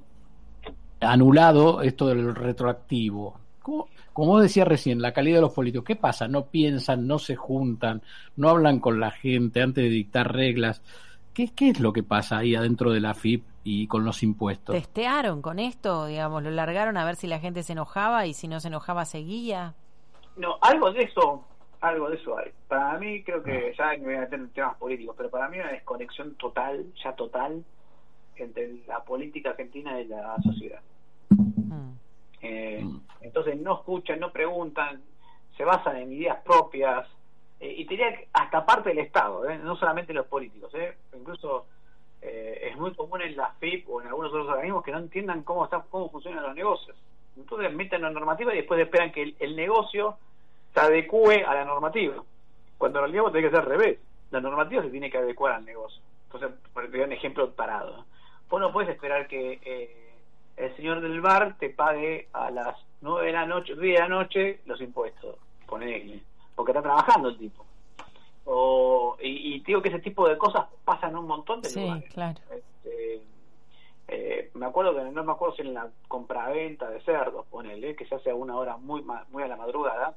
anulado 1.06 1.82
esto 1.82 2.08
del 2.08 2.36
retroactivo. 2.36 3.40
¿Cómo, 3.62 3.88
como 4.16 4.40
decía 4.40 4.64
recién, 4.64 5.02
la 5.02 5.12
calidad 5.12 5.38
de 5.38 5.42
los 5.42 5.54
políticos, 5.54 5.86
¿qué 5.86 5.98
pasa? 5.98 6.30
No 6.30 6.46
piensan, 6.46 7.06
no 7.06 7.20
se 7.20 7.36
juntan, 7.36 8.02
no 8.38 8.48
hablan 8.48 8.80
con 8.80 9.00
la 9.00 9.12
gente 9.12 9.62
antes 9.62 9.84
de 9.84 9.90
dictar 9.90 10.34
reglas. 10.34 10.82
¿Qué, 11.34 11.50
qué 11.54 11.72
es 11.72 11.82
lo 11.82 11.92
que 11.92 12.02
pasa 12.02 12.38
ahí 12.38 12.56
adentro 12.56 12.94
de 12.94 13.02
la 13.02 13.14
FIP 13.14 13.44
y 13.66 13.88
con 13.88 14.06
los 14.06 14.24
impuestos? 14.24 14.74
¿Testearon 14.74 15.42
con 15.42 15.60
esto? 15.60 16.06
Digamos, 16.06 16.44
¿lo 16.44 16.52
largaron 16.52 16.96
a 16.96 17.04
ver 17.04 17.18
si 17.18 17.28
la 17.28 17.40
gente 17.40 17.62
se 17.62 17.74
enojaba 17.74 18.26
y 18.26 18.34
si 18.34 18.48
no 18.48 18.62
se 18.62 18.70
enojaba 18.70 19.04
seguía? 19.04 19.74
No, 20.38 20.58
algo 20.62 20.94
de 20.94 21.04
eso, 21.04 21.44
algo 21.82 22.10
de 22.10 22.16
eso 22.16 22.38
hay. 22.38 22.52
Para 22.70 22.98
mí 22.98 23.22
creo 23.22 23.44
que, 23.44 23.74
ah. 23.78 23.94
ya 23.94 23.98
me 24.00 24.06
voy 24.06 24.16
a 24.16 24.20
meter 24.22 24.40
en 24.40 24.50
temas 24.52 24.78
políticos, 24.78 25.16
pero 25.18 25.30
para 25.30 25.50
mí 25.50 25.60
una 25.60 25.74
desconexión 25.74 26.36
total, 26.36 26.86
ya 27.04 27.14
total, 27.14 27.66
entre 28.38 28.86
la 28.88 29.04
política 29.04 29.50
argentina 29.50 30.00
y 30.00 30.08
la 30.08 30.38
sociedad. 30.42 30.80
Mm. 32.46 32.54
Eh, 32.54 32.82
mm. 32.84 33.02
Entonces 33.22 33.60
no 33.60 33.76
escuchan, 33.76 34.20
no 34.20 34.32
preguntan, 34.32 35.02
se 35.58 35.64
basan 35.64 35.98
en 35.98 36.14
ideas 36.14 36.38
propias 36.44 37.08
eh, 37.60 37.74
y 37.78 37.86
que 37.86 38.28
hasta 38.34 38.66
parte 38.66 38.90
del 38.90 39.00
Estado, 39.00 39.50
¿eh? 39.50 39.58
no 39.58 39.76
solamente 39.76 40.14
los 40.14 40.28
políticos, 40.28 40.72
incluso 41.14 41.68
es 42.22 42.76
muy 42.78 42.92
común 42.96 43.22
en 43.22 43.38
la 43.38 43.52
FIP 43.60 43.88
o 43.88 44.02
en 44.02 44.08
algunos 44.08 44.32
otros 44.32 44.48
organismos 44.48 44.84
que 44.84 44.92
no 44.92 44.98
entiendan 44.98 45.44
cómo, 45.44 45.66
está, 45.66 45.86
cómo 45.92 46.10
funcionan 46.10 46.42
los 46.42 46.56
negocios. 46.56 46.98
Entonces 47.38 47.72
meten 47.72 48.02
la 48.02 48.10
normativa 48.10 48.52
y 48.52 48.58
después 48.58 48.82
esperan 48.82 49.12
que 49.12 49.36
el, 49.38 49.56
negocio 49.56 50.18
se 50.74 50.80
adecue 50.80 51.44
a 51.44 51.54
la 51.54 51.66
normativa. 51.66 52.16
Cuando 52.80 52.98
en 52.98 53.06
realidad 53.06 53.32
tiene 53.32 53.48
que 53.48 53.52
ser 53.52 53.60
al 53.60 53.70
revés. 53.70 54.00
La 54.32 54.42
normativa 54.42 54.82
se 54.82 54.90
tiene 54.90 55.12
que 55.12 55.20
adecuar 55.20 55.54
al 55.54 55.66
negocio. 55.66 56.02
Entonces, 56.26 56.50
por 56.74 56.86
un 56.86 57.12
ejemplo 57.12 57.52
parado. 57.52 58.06
Vos 58.50 58.60
no 58.60 58.74
puedes 58.74 58.90
esperar 58.90 59.28
que 59.28 59.60
el 60.58 60.76
señor 60.76 61.02
del 61.02 61.22
bar 61.22 61.58
te 61.58 61.70
pague 61.70 62.30
a 62.34 62.50
las 62.50 62.78
9 63.02 63.28
de 63.28 63.34
la 63.34 63.46
noche, 63.46 63.76
10 63.76 63.82
de 63.82 64.00
la 64.00 64.08
noche 64.08 64.60
los 64.66 64.80
impuestos, 64.82 65.38
ponele, 65.66 66.22
porque 66.56 66.72
está 66.72 66.82
trabajando 66.82 67.30
el 67.30 67.38
tipo. 67.38 67.66
O, 68.46 69.18
y, 69.20 69.60
digo 69.62 69.82
que 69.82 69.90
ese 69.90 70.00
tipo 70.00 70.28
de 70.28 70.38
cosas 70.38 70.68
pasan 70.84 71.16
un 71.16 71.28
montón 71.28 71.62
de 71.62 71.70
sí, 71.70 72.04
claro. 72.14 72.40
Este, 72.52 73.22
eh, 74.08 74.52
me 74.54 74.68
acuerdo 74.68 74.96
que 74.96 75.04
no 75.04 75.24
me 75.24 75.32
acuerdo 75.32 75.56
si 75.56 75.64
en 75.64 75.74
la 75.74 75.90
compraventa 76.08 76.90
de 76.90 77.02
cerdos, 77.02 77.46
ponele, 77.48 77.96
que 77.96 78.06
se 78.06 78.16
hace 78.16 78.30
a 78.30 78.36
una 78.36 78.56
hora 78.56 78.78
muy 78.78 79.04
muy 79.32 79.44
a 79.44 79.48
la 79.48 79.58
madrugada, 79.58 80.16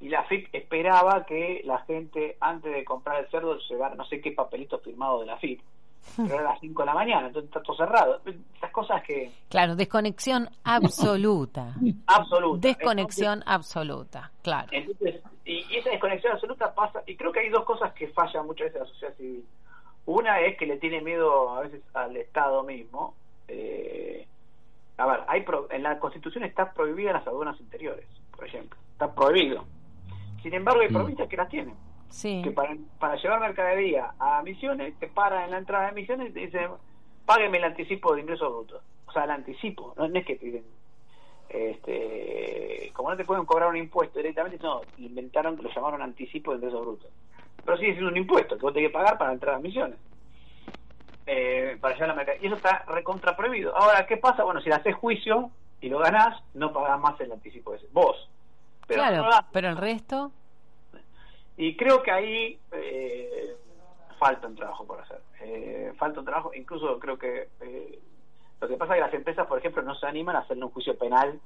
y 0.00 0.08
la 0.08 0.24
FIP 0.24 0.48
esperaba 0.54 1.24
que 1.26 1.62
la 1.64 1.78
gente 1.82 2.36
antes 2.40 2.72
de 2.72 2.84
comprar 2.84 3.20
el 3.20 3.30
cerdo 3.30 3.58
llevara 3.58 3.94
no 3.94 4.04
sé 4.04 4.20
qué 4.20 4.32
papelito 4.32 4.78
firmado 4.78 5.20
de 5.20 5.26
la 5.26 5.36
FIP 5.36 5.60
pero 6.16 6.38
a 6.38 6.42
las 6.42 6.60
5 6.60 6.82
de 6.82 6.86
la 6.86 6.94
mañana, 6.94 7.26
entonces 7.28 7.48
está 7.48 7.62
todo 7.62 7.76
cerrado. 7.76 8.20
Esas 8.56 8.70
cosas 8.70 9.02
que... 9.02 9.30
Claro, 9.48 9.76
desconexión 9.76 10.48
absoluta. 10.64 11.74
absoluta. 12.06 12.68
Desconexión 12.68 13.42
absoluta, 13.46 14.30
claro. 14.42 14.68
Entonces, 14.72 15.22
y, 15.44 15.64
esa 15.76 15.90
desconexión 15.90 16.32
absoluta 16.32 16.74
pasa, 16.74 17.02
y 17.06 17.16
creo 17.16 17.32
que 17.32 17.40
hay 17.40 17.48
dos 17.48 17.64
cosas 17.64 17.92
que 17.92 18.08
fallan 18.08 18.46
muchas 18.46 18.66
veces 18.66 18.76
en 18.76 18.82
la 18.82 18.88
sociedad 18.88 19.16
civil. 19.16 19.44
Una 20.06 20.40
es 20.40 20.56
que 20.56 20.66
le 20.66 20.78
tiene 20.78 21.00
miedo 21.00 21.50
a 21.50 21.60
veces 21.60 21.82
al 21.94 22.16
Estado 22.16 22.62
mismo. 22.62 23.14
Eh, 23.48 24.26
a 24.96 25.06
ver, 25.06 25.20
hay 25.28 25.44
en 25.70 25.82
la 25.82 25.98
Constitución 25.98 26.44
está 26.44 26.72
prohibida 26.72 27.12
las 27.12 27.26
aduanas 27.26 27.60
interiores, 27.60 28.06
por 28.34 28.46
ejemplo. 28.46 28.78
Está 28.92 29.14
prohibido. 29.14 29.64
Sin 30.42 30.54
embargo, 30.54 30.80
hay 30.80 30.88
mm. 30.88 30.94
provincias 30.94 31.28
que 31.28 31.36
las 31.36 31.48
tienen 31.48 31.74
que 32.22 32.50
para, 32.50 32.76
para 32.98 33.16
llevar 33.16 33.40
mercadería 33.40 34.12
a 34.18 34.42
Misiones, 34.42 34.98
te 34.98 35.06
paran 35.06 35.44
en 35.44 35.50
la 35.52 35.58
entrada 35.58 35.86
de 35.86 35.92
Misiones 35.92 36.30
y 36.30 36.32
te 36.32 36.40
dicen, 36.40 36.70
págueme 37.24 37.58
el 37.58 37.64
anticipo 37.64 38.14
de 38.14 38.22
ingresos 38.22 38.52
brutos. 38.52 38.82
O 39.06 39.12
sea, 39.12 39.24
el 39.24 39.30
anticipo, 39.30 39.94
no, 39.96 40.06
es 40.06 40.26
que 40.26 40.36
piden. 40.36 40.64
Este, 41.48 42.92
como 42.92 43.10
no 43.10 43.16
te 43.16 43.24
pueden 43.24 43.44
cobrar 43.44 43.68
un 43.68 43.76
impuesto 43.76 44.18
directamente, 44.18 44.58
no, 44.62 44.82
inventaron 44.98 45.56
que 45.56 45.64
lo 45.64 45.70
llamaron 45.74 46.02
anticipo 46.02 46.52
de 46.52 46.58
ingresos 46.58 46.80
brutos. 46.80 47.10
Pero 47.64 47.76
sigue 47.76 47.92
siendo 47.92 48.10
un 48.10 48.16
impuesto 48.16 48.56
que 48.56 48.62
vos 48.62 48.72
tenés 48.72 48.88
que 48.88 48.92
pagar 48.92 49.18
para 49.18 49.32
entrar 49.32 49.56
a 49.56 49.58
Misiones. 49.58 49.98
Eh, 51.26 51.76
para 51.80 51.94
llevar 51.94 52.08
la 52.08 52.14
mercadería. 52.14 52.44
Y 52.44 52.46
eso 52.46 52.56
está 52.56 52.84
recontra 52.88 53.36
prohibido. 53.36 53.76
Ahora, 53.76 54.06
¿qué 54.06 54.16
pasa? 54.16 54.42
Bueno, 54.42 54.60
si 54.60 54.70
haces 54.70 54.94
juicio 54.96 55.50
y 55.80 55.88
lo 55.88 55.98
ganás, 55.98 56.42
no 56.54 56.72
pagás 56.72 56.98
más 57.00 57.20
el 57.20 57.30
anticipo 57.32 57.74
ese. 57.74 57.86
Vos. 57.92 58.28
Pero 58.86 59.02
claro, 59.02 59.28
pero 59.52 59.68
el 59.68 59.76
resto. 59.76 60.32
Y 61.60 61.76
creo 61.76 62.02
que 62.02 62.10
ahí 62.10 62.58
eh, 62.72 63.54
falta 64.18 64.46
un 64.46 64.56
trabajo 64.56 64.86
por 64.86 64.98
hacer. 64.98 65.20
Eh, 65.42 65.92
falta 65.98 66.20
un 66.20 66.24
trabajo, 66.24 66.52
incluso 66.54 66.98
creo 66.98 67.18
que 67.18 67.48
eh, 67.60 67.98
lo 68.62 68.66
que 68.66 68.78
pasa 68.78 68.94
es 68.94 68.96
que 68.96 69.04
las 69.04 69.12
empresas, 69.12 69.46
por 69.46 69.58
ejemplo, 69.58 69.82
no 69.82 69.94
se 69.94 70.06
animan 70.06 70.36
a 70.36 70.38
hacerle 70.38 70.64
un 70.64 70.70
juicio 70.70 70.96
penal, 70.96 71.38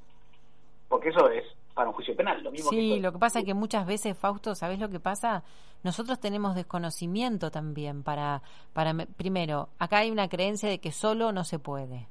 porque 0.88 1.08
eso 1.08 1.28
es 1.30 1.42
para 1.74 1.88
un 1.88 1.96
juicio 1.96 2.14
penal. 2.14 2.44
Lo 2.44 2.52
mismo 2.52 2.70
sí, 2.70 3.00
lo 3.00 3.10
que 3.10 3.18
pasa 3.18 3.40
es 3.40 3.44
que 3.44 3.54
muchas 3.54 3.86
veces, 3.86 4.16
Fausto, 4.16 4.54
¿sabes 4.54 4.78
lo 4.78 4.88
que 4.88 5.00
pasa? 5.00 5.42
Nosotros 5.82 6.20
tenemos 6.20 6.54
desconocimiento 6.54 7.50
también 7.50 8.04
para, 8.04 8.40
para, 8.72 8.94
primero, 9.16 9.70
acá 9.80 9.98
hay 9.98 10.12
una 10.12 10.28
creencia 10.28 10.68
de 10.68 10.78
que 10.78 10.92
solo 10.92 11.32
no 11.32 11.42
se 11.42 11.58
puede. 11.58 12.06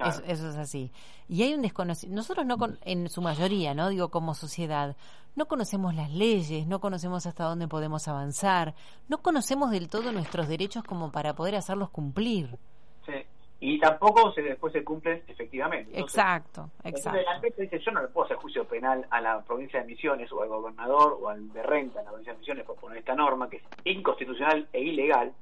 Eso, 0.00 0.22
es 0.26 0.56
así. 0.56 0.90
Y 1.28 1.42
hay 1.42 1.54
un 1.54 1.62
desconocimiento. 1.62 2.16
Nosotros 2.16 2.46
no, 2.46 2.56
en 2.82 3.08
su 3.08 3.22
mayoría, 3.22 3.74
no 3.74 3.88
digo 3.88 4.10
como 4.10 4.34
sociedad, 4.34 4.96
no 5.34 5.46
conocemos 5.46 5.94
las 5.94 6.10
leyes, 6.10 6.66
no 6.66 6.80
conocemos 6.80 7.26
hasta 7.26 7.44
dónde 7.44 7.68
podemos 7.68 8.08
avanzar, 8.08 8.74
no 9.08 9.18
conocemos 9.18 9.70
del 9.70 9.88
todo 9.88 10.12
nuestros 10.12 10.48
derechos 10.48 10.82
como 10.84 11.12
para 11.12 11.34
poder 11.34 11.56
hacerlos 11.56 11.90
cumplir. 11.90 12.58
Sí. 13.04 13.12
Y 13.58 13.78
tampoco 13.80 14.32
se, 14.32 14.42
después 14.42 14.72
se 14.72 14.84
cumplen 14.84 15.22
efectivamente. 15.26 15.98
exacto, 15.98 16.70
exacto. 16.84 17.18
Entonces, 17.18 17.56
dice, 17.56 17.78
yo 17.84 17.90
no 17.92 18.02
le 18.02 18.08
puedo 18.08 18.26
hacer 18.26 18.36
juicio 18.36 18.66
penal 18.66 19.06
a 19.10 19.20
la 19.20 19.40
provincia 19.42 19.80
de 19.80 19.86
Misiones 19.86 20.30
o 20.30 20.42
al 20.42 20.48
gobernador 20.48 21.18
o 21.20 21.28
al 21.30 21.50
de 21.52 21.62
renta 21.62 22.00
en 22.00 22.04
la 22.04 22.10
provincia 22.10 22.34
de 22.34 22.38
Misiones 22.38 22.66
por 22.66 22.76
poner 22.76 22.98
esta 22.98 23.14
norma 23.14 23.48
que 23.48 23.56
es 23.56 23.62
inconstitucional 23.84 24.68
e 24.72 24.82
ilegal 24.82 25.32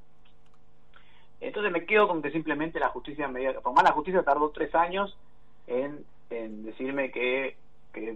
entonces 1.40 1.72
me 1.72 1.84
quedo 1.84 2.08
con 2.08 2.22
que 2.22 2.30
simplemente 2.30 2.80
la 2.80 2.88
justicia 2.88 3.28
me 3.28 3.52
por 3.54 3.74
más 3.74 3.84
la 3.84 3.92
justicia 3.92 4.22
tardó 4.22 4.50
tres 4.50 4.74
años 4.74 5.16
en, 5.66 6.04
decirme 6.64 7.10
que, 7.10 7.56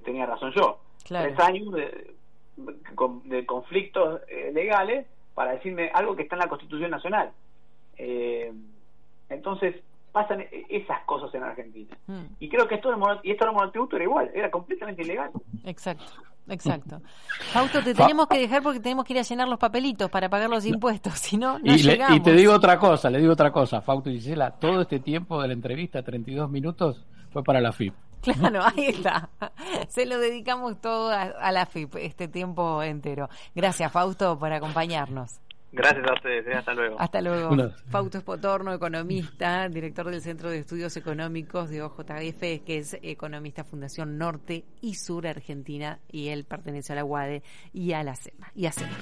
tenía 0.05 0.27
razón 0.27 0.53
yo. 0.53 0.81
Tres 1.07 1.39
años 1.39 1.73
de, 1.73 2.15
de 3.25 3.47
conflictos 3.47 4.21
eh, 4.29 4.51
legales 4.53 5.07
para 5.35 5.53
decirme 5.53 5.91
algo 5.95 6.17
que 6.17 6.23
está 6.23 6.35
en 6.35 6.41
la 6.41 6.49
Constitución 6.49 6.91
Nacional. 6.91 7.31
Eh, 7.97 8.53
entonces 9.29 9.77
pasan 10.13 10.41
e-, 10.41 10.67
esas 10.69 11.05
cosas 11.05 11.33
en 11.35 11.45
Argentina. 11.45 11.97
Hmm. 12.07 12.25
Y 12.41 12.49
creo 12.49 12.67
que 12.67 12.77
esto 12.77 12.91
del 12.91 13.01
y 13.23 13.31
esto 13.31 13.45
del 13.45 13.55
monotributo 13.55 13.97
era 13.97 14.05
igual, 14.05 14.31
era 14.35 14.51
completamente 14.51 15.03
ilegal. 15.03 15.31
Exacto. 15.65 16.07
Exacto. 16.49 17.01
Fausto, 17.53 17.83
te 17.83 17.95
tenemos 17.95 18.27
que 18.27 18.39
dejar 18.39 18.63
porque 18.63 18.81
tenemos 18.81 19.05
que 19.05 19.13
ir 19.15 19.19
a 19.19 19.23
llenar 19.23 19.49
los 19.49 19.59
papelitos 19.59 20.11
para 20.11 20.29
pagar 20.29 20.51
los 20.51 20.65
impuestos, 20.67 21.15
si 21.19 21.37
no, 21.37 21.59
no 21.59 21.75
y, 21.75 21.81
y 22.17 22.21
te 22.21 22.33
digo 22.33 22.53
otra 22.53 22.79
cosa, 22.79 23.11
le 23.11 23.19
digo 23.19 23.33
otra 23.33 23.53
cosa, 23.53 23.81
Fausto 23.81 24.11
y 24.11 24.15
Gisela, 24.15 24.51
todo 24.53 24.83
este 24.83 25.01
tiempo 25.01 25.41
de 25.41 25.49
la 25.49 25.55
entrevista, 25.55 26.03
32 26.03 26.51
minutos, 26.51 27.05
fue 27.31 27.43
para 27.43 27.61
la 27.61 27.73
FIP. 27.73 27.95
Claro, 28.21 28.63
ahí 28.65 28.87
está. 28.87 29.31
Se 29.89 30.05
lo 30.05 30.19
dedicamos 30.19 30.81
todo 30.81 31.11
a 31.11 31.53
la 31.53 31.67
FIP, 31.67 31.95
este 31.97 32.27
tiempo 32.27 32.83
entero. 32.83 33.29
Gracias, 33.55 33.93
Fausto, 33.93 34.37
por 34.37 34.53
acompañarnos. 34.53 35.39
Gracias 35.71 36.05
a 36.09 36.15
ustedes, 36.15 36.47
¿eh? 36.47 36.55
hasta 36.55 36.73
luego. 36.73 36.97
Hasta 36.99 37.21
luego. 37.21 37.51
Fausto 37.91 38.19
Espotorno, 38.19 38.73
economista, 38.73 39.69
director 39.69 40.11
del 40.11 40.23
Centro 40.23 40.51
de 40.51 40.59
Estudios 40.59 40.97
Económicos 40.97 41.69
de 41.69 41.83
OJF, 41.83 42.65
que 42.65 42.79
es 42.79 42.97
economista 43.03 43.65
Fundación 43.65 44.17
Norte 44.17 44.65
y 44.81 44.95
Sur 44.95 45.27
Argentina, 45.27 46.01
y 46.11 46.29
él 46.29 46.45
pertenece 46.45 46.95
a 46.95 46.97
la 46.97 47.05
UADE 47.05 47.43
y 47.73 47.93
a 47.93 48.03
la 48.03 48.15
SEMA. 48.15 48.51
Y 48.55 48.67
a 48.67 48.73
SEMA. 48.73 48.97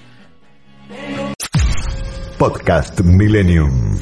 Podcast 2.38 3.00
Millennium. 3.00 3.96